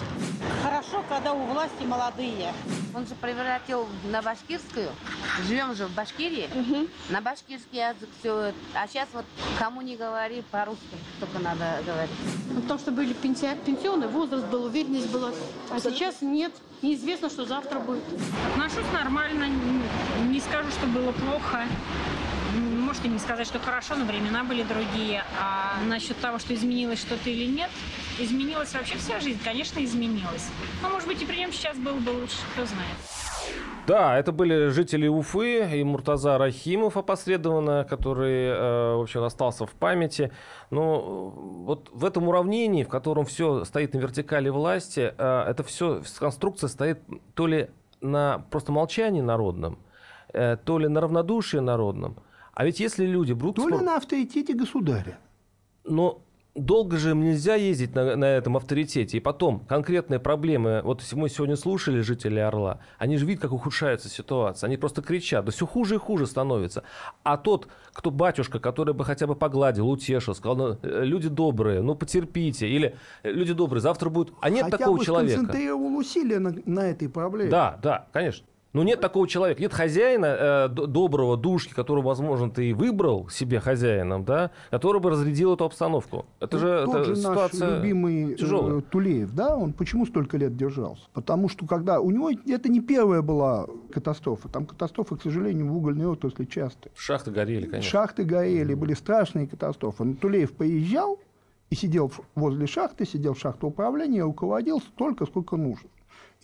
[0.63, 2.53] Хорошо, когда у власти молодые.
[2.93, 4.89] Он же превратил на башкирскую.
[5.45, 6.47] Живем же в Башкирии.
[6.55, 6.87] Угу.
[7.09, 8.53] На башкирский язык все.
[8.73, 9.25] А сейчас вот
[9.59, 12.11] кому не говори по-русски, только надо говорить.
[12.49, 15.31] Ну, потому что были пенсионный возраст был, уверенность была.
[15.71, 16.53] А сейчас нет.
[16.81, 18.03] Неизвестно, что завтра будет.
[18.53, 19.47] Отношусь нормально.
[20.29, 21.65] Не скажу, что было плохо
[22.95, 25.21] можете не сказать, что хорошо, но времена были другие.
[25.41, 27.69] А насчет того, что изменилось что-то или нет,
[28.19, 30.49] изменилась вообще вся жизнь, конечно, изменилась.
[30.81, 32.95] Но, может быть, и при нем сейчас было бы лучше, кто знает.
[33.85, 39.71] Да, это были жители Уфы и Муртаза Рахимов опосредованно, который, э, в общем, остался в
[39.71, 40.31] памяти.
[40.71, 46.01] Но вот в этом уравнении, в котором все стоит на вертикали власти, э, это все,
[46.17, 46.99] конструкция стоит
[47.33, 49.79] то ли на просто молчании народном,
[50.33, 52.15] э, то ли на равнодушии народном,
[52.55, 53.57] а ведь если люди будут...
[53.57, 55.19] То ли на авторитете государя.
[55.83, 56.21] Но
[56.55, 59.17] долго же нельзя ездить на, на этом авторитете.
[59.17, 60.81] И потом, конкретные проблемы.
[60.83, 62.79] Вот мы сегодня слушали жителей Орла.
[62.97, 64.67] Они же видят, как ухудшается ситуация.
[64.67, 65.43] Они просто кричат.
[65.43, 66.83] Да все хуже и хуже становится.
[67.23, 71.81] А тот, кто батюшка, который бы хотя бы погладил, утешил, сказал, ну, э, люди добрые,
[71.81, 72.69] ну потерпите.
[72.69, 74.33] Или э, люди добрые, завтра будет...
[74.39, 75.35] А нет хотя такого бы человека.
[75.35, 77.51] концентрировал усилия на, на этой проблеме.
[77.51, 78.45] Да, да, конечно.
[78.75, 83.61] Ну, нет такого человека, нет хозяина э, доброго, душки, которого, возможно, ты и выбрал себе
[83.61, 86.25] хозяином, да, который бы разрядил эту обстановку.
[86.41, 88.79] Это же, Тот это же ситуация наш любимый тяжелая.
[88.79, 91.03] Э, Тулеев, да, он почему столько лет держался?
[91.13, 92.01] Потому что когда...
[92.01, 94.49] У него это не первая была катастрофа.
[94.49, 96.89] Там катастрофы, к сожалению, в угольной отрасли часто.
[96.95, 97.89] Шахты горели, конечно.
[97.89, 100.03] Шахты горели, были страшные катастрофы.
[100.03, 101.17] Но Тулеев поезжал
[101.69, 105.87] и сидел возле шахты, сидел в шахте управления, руководил столько, сколько нужно.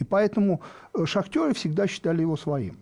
[0.01, 0.61] И поэтому
[0.93, 2.79] э, шахтеры всегда считали его своим.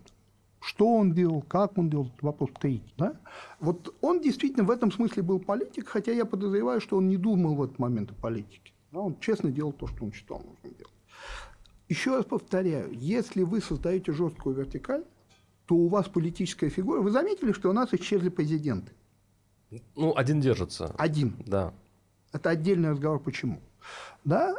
[0.60, 2.94] Что он делал, как он делал, вопрос третий.
[2.96, 3.14] Да?
[3.60, 7.54] Вот он действительно в этом смысле был политик, хотя я подозреваю, что он не думал
[7.56, 8.72] в этот момент о политике.
[8.90, 9.00] Да?
[9.00, 10.94] Он честно делал то, что он считал нужным делать.
[11.90, 15.04] Еще раз повторяю, если вы создаете жесткую вертикаль,
[15.66, 17.00] то у вас политическая фигура.
[17.00, 18.92] Вы заметили, что у нас исчезли президенты?
[19.94, 20.94] Ну, один держится.
[20.96, 21.34] Один.
[21.46, 21.74] Да.
[22.32, 23.60] Это отдельный разговор, почему.
[24.24, 24.54] Да?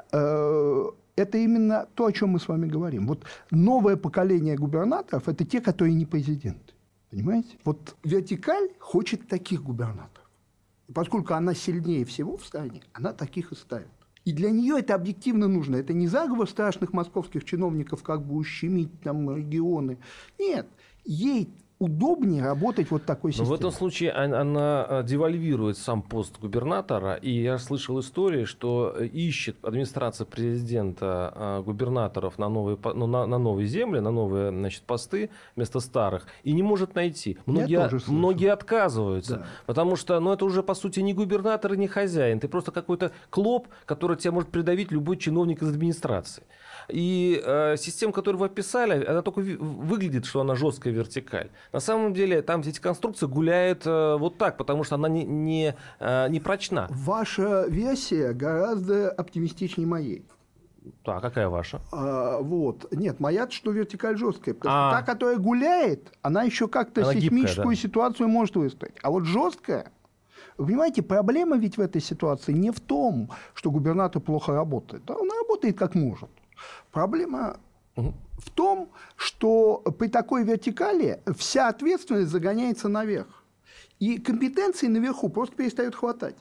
[1.15, 3.07] Это именно то, о чем мы с вами говорим.
[3.07, 6.73] Вот новое поколение губернаторов– это те, которые не президенты.
[7.09, 7.57] Понимаете?
[7.65, 10.29] Вот вертикаль хочет таких губернаторов.
[10.87, 13.87] И поскольку она сильнее всего в стране, она таких и ставит.
[14.23, 15.75] И для нее это объективно нужно.
[15.77, 19.97] Это не заговор страшных московских чиновников, как бы ущемить там регионы.
[20.37, 20.67] Нет,
[21.03, 21.49] ей
[21.81, 23.49] удобнее работать вот такой системой.
[23.49, 28.95] Но в этом случае она э, девальвирует сам пост губернатора, и я слышал истории, что
[28.95, 34.51] э, ищет администрация президента э, губернаторов на новые, ну, на, на новые земли, на новые
[34.51, 37.39] значит, посты вместо старых, и не может найти.
[37.47, 39.45] Многие, многие отказываются, да.
[39.65, 43.11] потому что ну, это уже по сути не губернатор и не хозяин, ты просто какой-то
[43.31, 46.43] клоп, который тебя может придавить любой чиновник из администрации.
[46.89, 51.49] И э, система, которую вы описали, она только выглядит, что она жесткая вертикаль.
[51.71, 55.75] На самом деле там эти конструкции гуляют э, вот так, потому что она не, не,
[55.99, 56.87] э, не прочна.
[56.89, 60.25] Ваша версия гораздо оптимистичнее моей.
[61.03, 61.81] Так, какая ваша?
[61.91, 62.91] А, вот.
[62.91, 64.55] Нет, моя что вертикаль жесткая.
[64.55, 64.89] Потому А.
[64.89, 67.81] что та, которая гуляет, она еще как-то Она гибкая, сейсмическую да.
[67.81, 68.95] ситуацию может выстоять.
[69.03, 69.91] А вот жесткая,
[70.57, 75.03] вы понимаете, проблема ведь в этой ситуации не в том, что губернатор плохо работает.
[75.05, 76.29] Да, он работает как может.
[76.91, 77.59] Проблема
[77.95, 83.43] в том, что при такой вертикали вся ответственность загоняется наверх.
[83.99, 86.35] И компетенции наверху просто перестают хватать.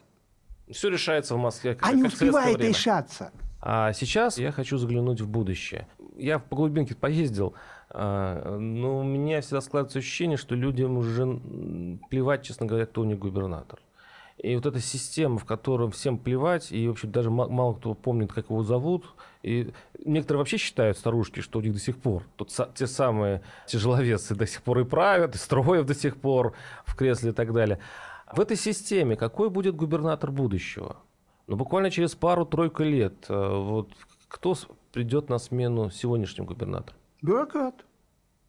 [0.71, 1.75] Все решается в Москве.
[1.75, 2.69] как- А не успевает время.
[2.69, 3.31] решаться.
[3.61, 5.87] А сейчас я хочу заглянуть в будущее.
[6.15, 7.53] Я по глубинке поездил,
[7.89, 11.39] а, но у меня всегда складывается ощущение, что людям уже
[12.09, 13.79] плевать, честно говоря, кто у них губернатор.
[14.41, 17.93] И вот эта система, в которой всем плевать, и, в общем, даже ма- мало кто
[17.93, 19.05] помнит, как его зовут.
[19.43, 19.71] И
[20.03, 24.47] некоторые вообще считают, старушки, что у них до сих пор тут те самые тяжеловесы до
[24.47, 26.53] сих пор и правят, и строят до сих пор
[26.85, 27.77] в кресле и так далее.
[28.33, 30.97] В этой системе какой будет губернатор будущего?
[31.45, 33.25] Ну, буквально через пару-тройку лет.
[33.29, 33.89] э, Вот
[34.27, 34.55] кто
[34.91, 36.97] придет на смену сегодняшнему губернатору?
[37.21, 37.75] Бюрократ.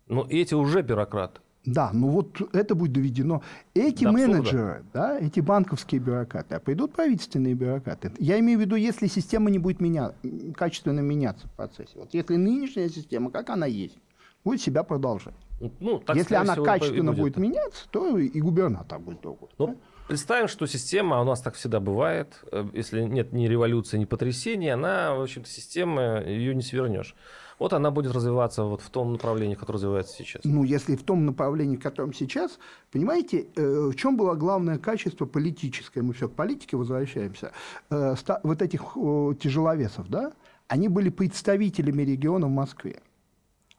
[0.06, 1.40] Ну, эти уже бюрократы.
[1.64, 3.42] Да, ну вот это будет доведено.
[3.74, 8.12] Эти До менеджеры, да, эти банковские бюрократы, а придут правительственные бюрократы.
[8.18, 10.12] Я имею в виду, если система не будет меня,
[10.56, 11.92] качественно меняться в процессе.
[11.94, 13.96] Вот если нынешняя система, как она есть,
[14.44, 15.34] будет себя продолжать.
[15.78, 17.20] Ну, так, если она всего, качественно будет.
[17.20, 19.48] будет меняться, то и губернатор будет другой.
[19.58, 24.04] Ну, представим, что система, у нас так всегда бывает, э, если нет ни революции, ни
[24.04, 27.14] потрясений, она, в общем-то, система, ее не свернешь.
[27.58, 30.42] Вот она будет развиваться вот в том направлении, которое развивается сейчас.
[30.44, 32.58] Ну, если в том направлении, в котором сейчас,
[32.90, 37.52] понимаете, э, в чем было главное качество политическое, мы все к политике возвращаемся,
[37.90, 38.94] э, вот этих
[39.40, 40.32] тяжеловесов, да,
[40.68, 43.00] они были представителями региона в Москве.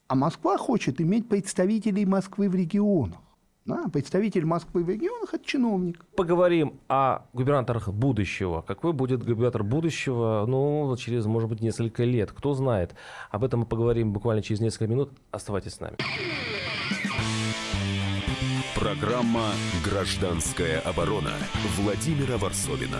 [0.07, 3.19] А Москва хочет иметь представителей Москвы в регионах.
[3.65, 3.85] Да?
[3.91, 6.05] Представитель Москвы в регионах– это чиновник.
[6.15, 8.61] Поговорим о губернаторах будущего.
[8.61, 12.31] Какой будет губернатор будущего, ну, через, может быть, несколько лет.
[12.31, 12.93] Кто знает.
[13.31, 15.11] Об этом мы поговорим буквально через несколько минут.
[15.31, 15.95] Оставайтесь с нами.
[18.75, 19.51] Программа
[19.85, 21.31] «Гражданская оборона»
[21.77, 22.99] Владимира Варсовина.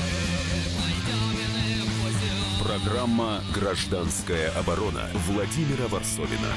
[2.71, 6.47] Программа «Гражданская оборона» Владимира Варсовина.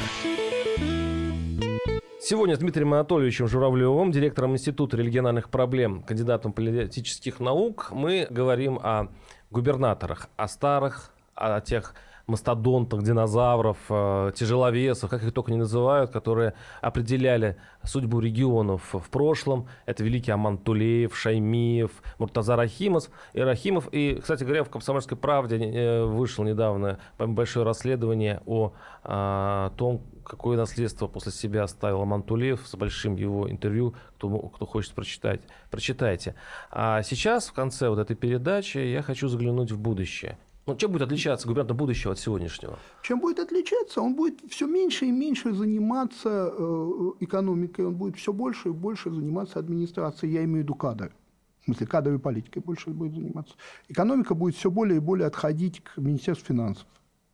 [2.20, 9.08] Сегодня с Дмитрием Анатольевичем Журавлевым, директором Института региональных проблем, кандидатом политических наук, мы говорим о
[9.50, 16.54] губернаторах, о старых, о тех мастодонтах, динозавров, э, тяжеловесов, как их только не называют, которые
[16.80, 19.68] определяли судьбу регионов в прошлом.
[19.86, 23.10] Это великий Аман Тулеев, Шаймиев, Муртаза Рахимов.
[23.34, 23.88] И Рахимов.
[23.92, 30.56] И, кстати говоря, в «Комсомольской правде» э, вышло недавно большое расследование о а, том, какое
[30.56, 33.94] наследство после себя оставил Аман Тулеев с большим его интервью.
[34.16, 36.34] Кто, кто хочет прочитать, прочитайте.
[36.70, 40.38] А сейчас, в конце вот этой передачи, я хочу заглянуть в будущее.
[40.66, 42.78] Ну, чем будет отличаться губернатор будущего от сегодняшнего?
[43.02, 44.00] Чем будет отличаться?
[44.00, 49.10] Он будет все меньше и меньше заниматься э, экономикой, он будет все больше и больше
[49.10, 51.12] заниматься администрацией, я имею в виду кадры.
[51.60, 53.54] В смысле, кадровой политикой больше будет заниматься.
[53.88, 56.86] Экономика будет все более и более отходить к Министерству финансов.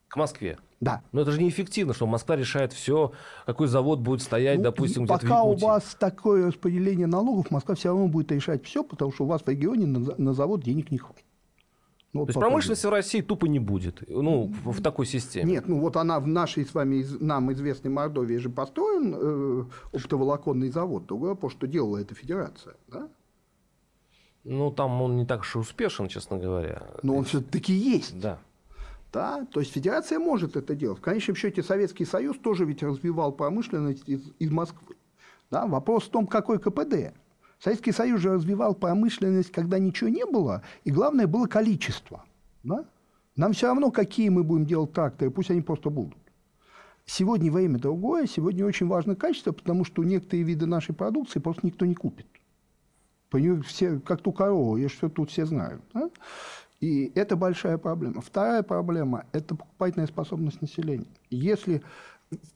[0.09, 0.59] К Москве.
[0.81, 1.03] Да.
[1.13, 3.13] Но это же неэффективно, что Москва решает все,
[3.47, 7.77] какой завод будет стоять, допустим, где-то в Ну, Пока у вас такое распределение налогов, Москва
[7.77, 10.91] все равно будет решать все, потому что у вас в регионе на, на завод денег
[10.91, 11.25] не хватит.
[12.13, 14.03] Ну, вот То есть промышленности в России тупо не будет.
[14.09, 15.53] Ну, в, в такой системе.
[15.53, 20.71] Нет, ну вот она в нашей с вами, нам известной Мордовии же построен э, оптоволоконный
[20.71, 21.07] завод.
[21.07, 22.75] Другое вопрос, что делала эта федерация.
[22.89, 23.09] Да?
[24.43, 26.83] Ну, там он не так уж и успешен, честно говоря.
[27.03, 28.19] Но он все-таки есть.
[28.19, 28.41] Да.
[29.13, 29.47] Да?
[29.53, 30.99] То есть федерация может это делать.
[30.99, 34.97] В конечном счете Советский Союз тоже ведь развивал промышленность из, из Москвы.
[35.49, 35.67] Да?
[35.67, 37.15] Вопрос в том, какой КПД.
[37.63, 42.25] Советский Союз же развивал промышленность, когда ничего не было, и главное было количество.
[42.63, 42.85] Да?
[43.37, 46.17] Нам все равно, какие мы будем делать тракторы, пусть они просто будут.
[47.05, 51.85] Сегодня время другое, сегодня очень важно качество, потому что некоторые виды нашей продукции просто никто
[51.85, 52.27] не купит.
[53.29, 55.83] По нее все, как ту корову, и что тут все знают.
[55.93, 56.11] Да?
[56.81, 58.23] И это большая проблема.
[58.23, 61.07] Вторая проблема– это покупательная способность населения.
[61.29, 61.83] Если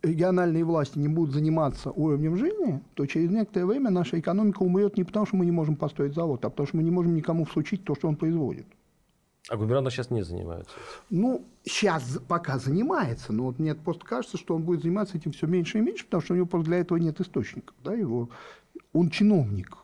[0.02, 5.04] региональные власти не будут заниматься уровнем жизни, то через некоторое время наша экономика умрет не
[5.04, 7.84] потому, что мы не можем построить завод, а потому, что мы не можем никому всучить
[7.84, 8.66] то, что он производит.
[9.50, 10.72] А губернатор сейчас не занимается?
[11.10, 15.46] Ну, сейчас пока занимается, но вот мне просто кажется, что он будет заниматься этим все
[15.46, 17.76] меньше и меньше, потому что у него просто для этого нет источников.
[17.84, 18.30] Да, его,
[18.94, 19.76] он чиновник,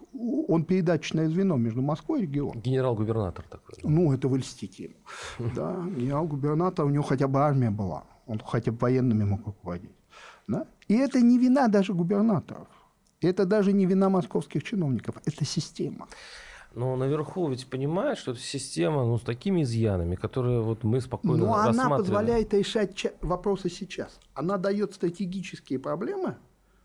[0.48, 2.60] он передаточное звено между Москвой и регионом.
[2.62, 3.74] Генерал-губернатор такой.
[3.82, 3.88] Да?
[3.88, 4.94] Ну, это вы льстите ему.
[5.54, 9.90] Да, генерал-губернатор, у него хотя бы армия была, он хотя бы военными мог руководить.
[10.46, 10.66] Да?
[10.88, 12.68] И это не вина даже губернаторов.
[13.20, 16.06] Это даже не вина московских чиновников, это система.
[16.74, 21.46] Но наверху ведь понимают, что это система ну, с такими изъянами, которые вот мы спокойно
[21.46, 24.20] Но она позволяет решать вопросы сейчас.
[24.34, 26.36] Она дает стратегические проблемы,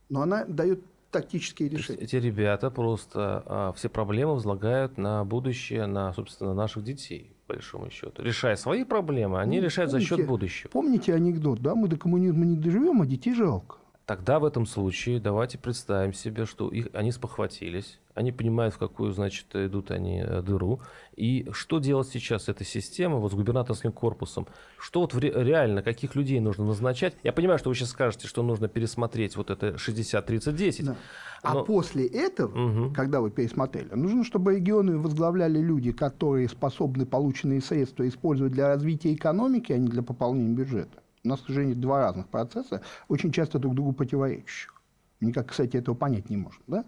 [0.09, 0.81] но она дает
[1.11, 2.01] тактические решения.
[2.01, 8.21] Эти ребята просто а, все проблемы возлагают на будущее, на, собственно, наших детей, большому счету.
[8.21, 10.69] Решая свои проблемы, они ну, решают помните, за счет будущего.
[10.69, 13.77] Помните анекдот, да, мы до коммунизма не доживем, а детей жалко.
[14.05, 19.11] Тогда в этом случае давайте представим себе, что их, они спохватились, они понимают, в какую,
[19.11, 20.79] значит, идут они э, дыру.
[21.15, 24.47] И что делать сейчас с этой системой, вот с губернаторским корпусом?
[24.77, 27.15] Что вот реально, каких людей нужно назначать?
[27.23, 30.83] Я понимаю, что вы сейчас скажете, что нужно пересмотреть вот это 60-30-10.
[30.83, 30.95] Да.
[31.41, 31.65] А но...
[31.65, 32.93] после этого, угу.
[32.93, 39.15] когда вы пересмотрели, нужно, чтобы регионы возглавляли люди, которые способны полученные средства использовать для развития
[39.15, 43.59] экономики, а не для пополнения бюджета у нас, к сожалению, два разных процесса, очень часто
[43.59, 44.73] друг другу противоречащих.
[45.21, 46.61] Никак, кстати, этого понять не можем.
[46.67, 46.85] Да?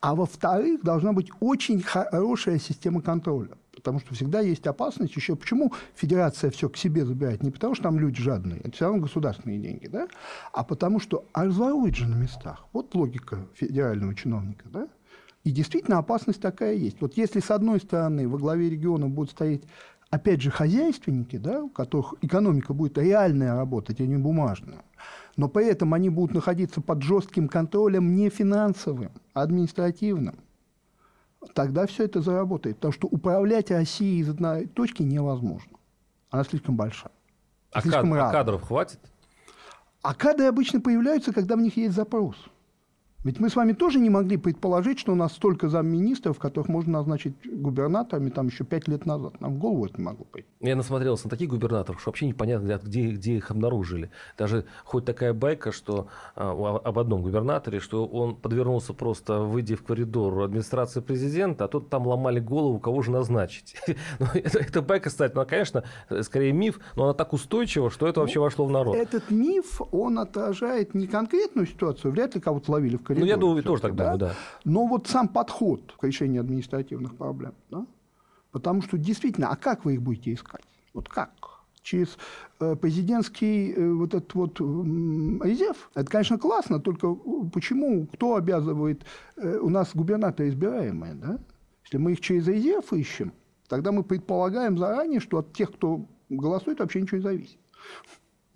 [0.00, 3.50] А во-вторых, должна быть очень хорошая система контроля.
[3.74, 5.36] Потому что всегда есть опасность еще.
[5.36, 7.42] Почему федерация все к себе забирает?
[7.42, 10.08] Не потому, что там люди жадные, это все равно государственные деньги, да?
[10.52, 12.66] а потому что а разворуют же на местах.
[12.72, 14.68] Вот логика федерального чиновника.
[14.68, 14.88] Да?
[15.44, 17.00] И действительно опасность такая есть.
[17.00, 19.62] Вот если с одной стороны во главе региона будет стоять
[20.10, 24.82] опять же, хозяйственники, да, у которых экономика будет реальная работать, а не бумажная,
[25.36, 30.36] но при этом они будут находиться под жестким контролем не финансовым, а административным,
[31.54, 32.76] тогда все это заработает.
[32.76, 35.76] Потому что управлять Россией из одной точки невозможно.
[36.30, 37.12] Она слишком большая.
[37.72, 39.00] А, слишком кад- а кадров хватит?
[40.02, 42.36] А кадры обычно появляются, когда в них есть запрос.
[43.24, 46.92] Ведь мы с вами тоже не могли предположить, что у нас столько замминистров, которых можно
[46.92, 49.40] назначить губернаторами там еще пять лет назад.
[49.40, 50.46] Нам в голову это не могло пойти.
[50.60, 54.12] Я насмотрелся на таких губернаторов, что вообще непонятно, где, где их обнаружили.
[54.38, 56.06] Даже хоть такая байка, что
[56.36, 56.52] а,
[56.84, 62.06] об одном губернаторе, что он подвернулся просто, выйдя в коридор администрации президента, а тут там
[62.06, 63.74] ломали голову, кого же назначить.
[64.20, 65.82] ну, это байка, кстати, ну, конечно,
[66.22, 68.94] скорее миф, но она так устойчива, что это вообще вошло в народ.
[68.94, 73.26] Этот миф, он отражает не конкретную ситуацию, вряд ли кого-то ловили в коридоре.
[73.26, 74.04] Ну, я думаю, тоже так да?
[74.04, 74.34] думаю, да.
[74.64, 77.86] Но вот сам подход к решению административных проблем, да?
[78.52, 80.64] Потому что действительно, а как вы их будете искать?
[80.94, 81.30] Вот как?
[81.88, 82.18] через
[82.60, 85.90] э, президентский э, вот этот вот резерв.
[85.94, 87.14] Это, конечно, классно, только
[87.52, 89.04] почему, кто обязывает,
[89.36, 91.38] э, у нас губернаторы избираемые, да?
[91.84, 93.32] Если мы их через резерв ищем,
[93.68, 97.58] тогда мы предполагаем заранее, что от тех, кто голосует, вообще ничего не зависит.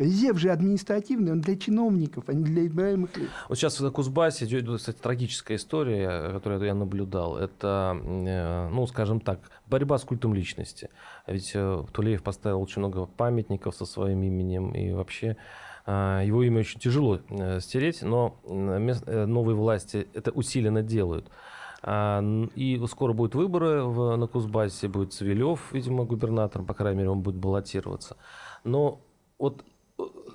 [0.03, 3.29] Резерв же административный, он для чиновников, а не для избираемых лиц.
[3.49, 7.37] Вот сейчас в Кузбассе идет, кстати, трагическая история, которую я наблюдал.
[7.37, 10.91] Это, э, ну, скажем так, борьба с культом личности.
[11.27, 15.37] Ведь э, Тулеев поставил очень много памятников со своим именем, и вообще
[15.87, 17.21] э, его имя очень тяжело
[17.61, 21.31] стереть, но новые власти это усиленно делают.
[21.85, 22.23] А,
[22.55, 23.85] и скоро будут выборы
[24.17, 28.17] на Кузбассе, будет Цивилев, видимо, губернатором, по крайней мере, он будет баллотироваться.
[28.65, 29.01] Но
[29.39, 29.65] вот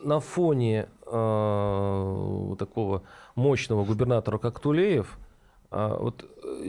[0.03, 3.03] на фоне э, такого
[3.35, 5.17] мощного губернатора, как Тулеев,
[5.71, 6.25] э, вот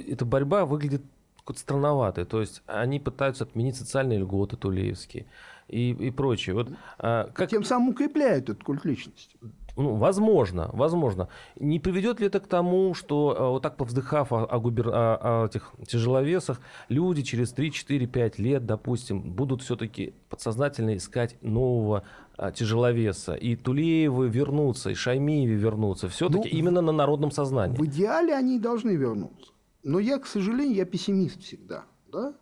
[0.06, 1.02] эта борьба выглядит
[1.48, 2.24] какой-то странноватой.
[2.24, 5.26] То есть они пытаются отменить социальные льготы тулеевские
[5.68, 6.54] и, и прочее.
[6.54, 6.68] Вот,
[6.98, 7.48] а, как...
[7.48, 9.36] Тем самым укрепляют этот культ личности.
[9.78, 11.28] Ну, возможно, возможно.
[11.60, 14.88] Не приведет ли это к тому, что э, вот так повздыхав о, о, губер...
[14.88, 21.36] о, о этих тяжеловесах, люди через 3, 4, 5 лет, допустим, будут все-таки подсознательно искать
[21.42, 22.02] нового
[22.36, 27.76] а, тяжеловеса, и Тулеевы вернутся, и Шаймиевы вернутся, все-таки ну, именно на народном сознании.
[27.76, 29.52] В идеале они должны вернуться.
[29.84, 31.84] Но я, к сожалению, я пессимист всегда.
[32.10, 32.34] Да?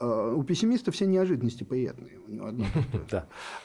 [0.00, 2.18] Uh, у пессимиста все неожиданности приятные.
[2.26, 2.66] У него одно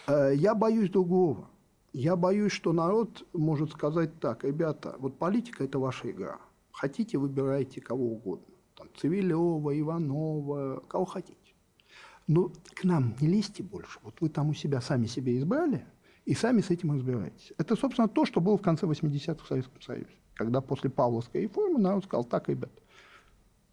[0.32, 1.50] я боюсь другого.
[1.94, 6.40] Я боюсь, что народ может сказать так, ребята, вот политика– это ваша игра.
[6.72, 8.46] Хотите, выбирайте кого угодно.
[8.76, 11.36] Там, Цивилева, Иванова, кого хотите.
[12.28, 14.00] Но к нам не лезьте больше.
[14.04, 15.84] Вот вы там у себя сами себе избрали,
[16.26, 17.54] и сами с этим разбирайтесь.
[17.58, 20.14] Это, собственно, то, что было в конце 80-х в Советском Союзе.
[20.36, 22.72] Когда после Павловской реформы народ сказал, так, ребят,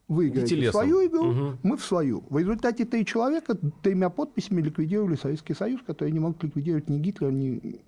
[0.09, 1.59] вы играете в свою игру, угу.
[1.63, 2.25] мы в свою.
[2.31, 7.31] В результате три человека тремя подписями ликвидировали Советский Союз, который не мог ликвидировать ни Гитлер,
[7.31, 7.81] ни...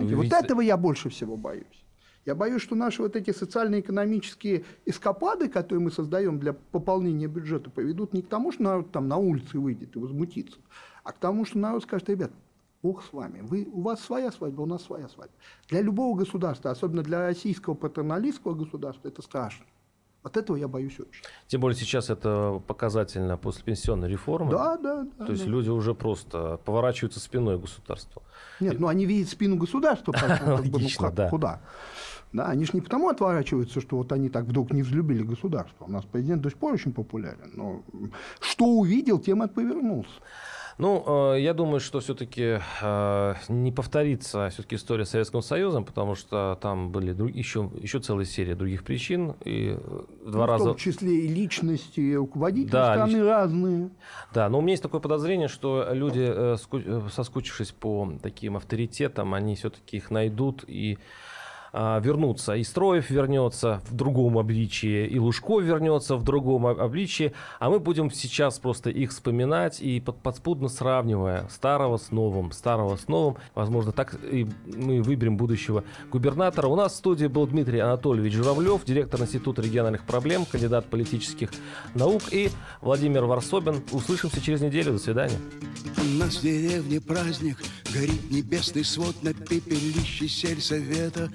[0.00, 1.84] Знаете, вот этого я больше всего боюсь.
[2.26, 8.12] Я боюсь, что наши вот эти социально-экономические эскапады, которые мы создаем для пополнения бюджета, поведут
[8.12, 10.58] не к тому, что народ там на улице выйдет и возмутится,
[11.04, 12.32] а к тому, что народ скажет, ребят,
[12.82, 13.40] Бог с вами.
[13.42, 15.34] Вы, у вас своя свадьба, у нас своя свадьба.
[15.68, 19.64] Для любого государства, особенно для российского патерналистского государства, это страшно.
[20.26, 21.22] От этого я боюсь очень.
[21.46, 24.50] Тем более сейчас это показательно после пенсионной реформы.
[24.50, 25.24] Да, да, да.
[25.24, 25.50] То есть да.
[25.50, 28.24] люди уже просто поворачиваются спиной государству.
[28.58, 30.12] Нет, ну они видят спину государства.
[30.44, 31.30] Логично, да.
[31.30, 31.60] Куда?
[32.32, 35.84] Да, они же не потому отворачиваются, что вот они так вдруг не взлюбили государство.
[35.84, 37.52] У нас президент до сих пор очень популярен.
[37.54, 37.84] Но
[38.40, 40.10] что увидел, тем и повернулся.
[40.78, 46.14] Ну, э, я думаю, что все-таки э, не повторится все-таки история с Советским Союзом, потому
[46.14, 49.34] что там были еще, еще целая серия других причин.
[49.44, 49.78] И
[50.22, 50.64] в два ну, раза...
[50.64, 53.22] В том числе и личности, и руководители да, страны лич...
[53.22, 53.90] разные.
[54.34, 56.56] Да, но у меня есть такое подозрение, что люди, э,
[57.10, 60.98] соскучившись по таким авторитетам, они все-таки их найдут и
[61.78, 62.54] а, вернуться.
[62.54, 67.34] И Строев вернется в другом обличии, и Лужков вернется в другом обличии.
[67.60, 73.08] А мы будем сейчас просто их вспоминать и подспудно сравнивая старого с новым, старого с
[73.08, 73.36] новым.
[73.54, 76.68] Возможно, так и мы выберем будущего губернатора.
[76.68, 81.50] У нас в студии был Дмитрий Анатольевич Журавлев, директор Института региональных проблем, кандидат политических
[81.94, 82.48] наук, и
[82.80, 83.82] Владимир Варсобин.
[83.92, 84.92] Услышимся через неделю.
[84.92, 85.36] До свидания.
[85.98, 87.58] У нас в деревне праздник,
[87.92, 91.30] горит небесный свод на пепелище сельсовета.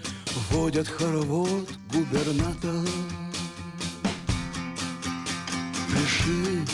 [0.50, 2.88] Водят хоровод губернатор
[5.88, 6.66] Пиши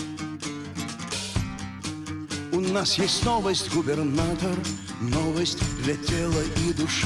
[2.57, 4.55] У нас есть новость, губернатор.
[4.99, 7.05] Новость для тела и души.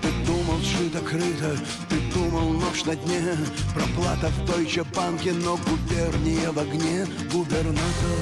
[0.00, 1.56] Ты думал, шито-крыто,
[1.90, 3.36] ты думал, нож на дне.
[3.74, 7.06] Проплата в той же банке, но губерния в огне.
[7.30, 8.18] Губернатор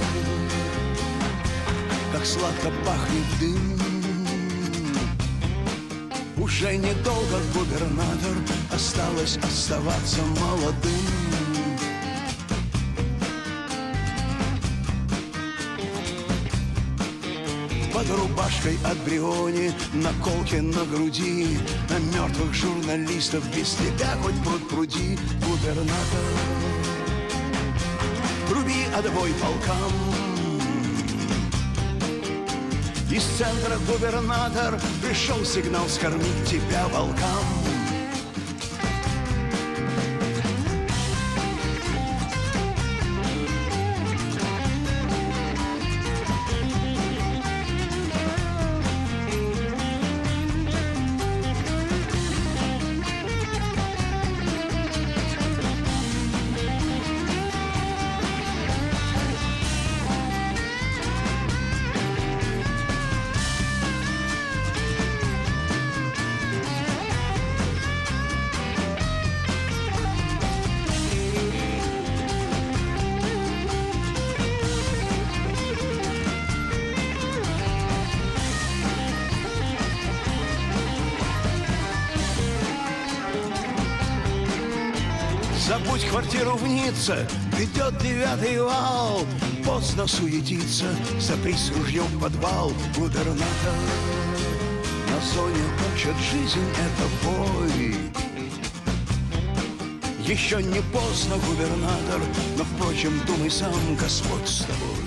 [2.23, 3.81] как сладко пахнет дым.
[6.37, 8.37] Уже недолго губернатор
[8.73, 10.93] осталось оставаться молодым.
[17.93, 21.59] Под рубашкой от Бриони, наколки на груди,
[21.91, 26.27] На мертвых журналистов без тебя хоть пруд пруди, губернатор.
[28.49, 30.22] Руби отбой полкам,
[33.13, 37.62] из центра губернатор Пришел сигнал скормить тебя волкам
[86.23, 89.21] квартиру в Ницце, грядет девятый вал.
[89.65, 90.87] Поздно суетиться,
[91.19, 92.73] запрись ружьем подвал.
[92.97, 93.75] Губернатор
[95.09, 96.65] на зоне учат жизнь.
[96.75, 97.95] Это бой.
[100.21, 102.21] Еще не поздно, губернатор
[102.57, 105.03] Но, впрочем, думай сам, Господь с тобой.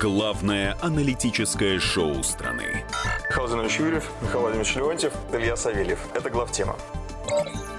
[0.00, 2.84] Главное аналитическое шоу страны.
[3.28, 5.98] Михаил Зинович Юрьев, Михаил Владимирович Леонтьев, Илья Савельев.
[6.14, 6.76] Это главтема.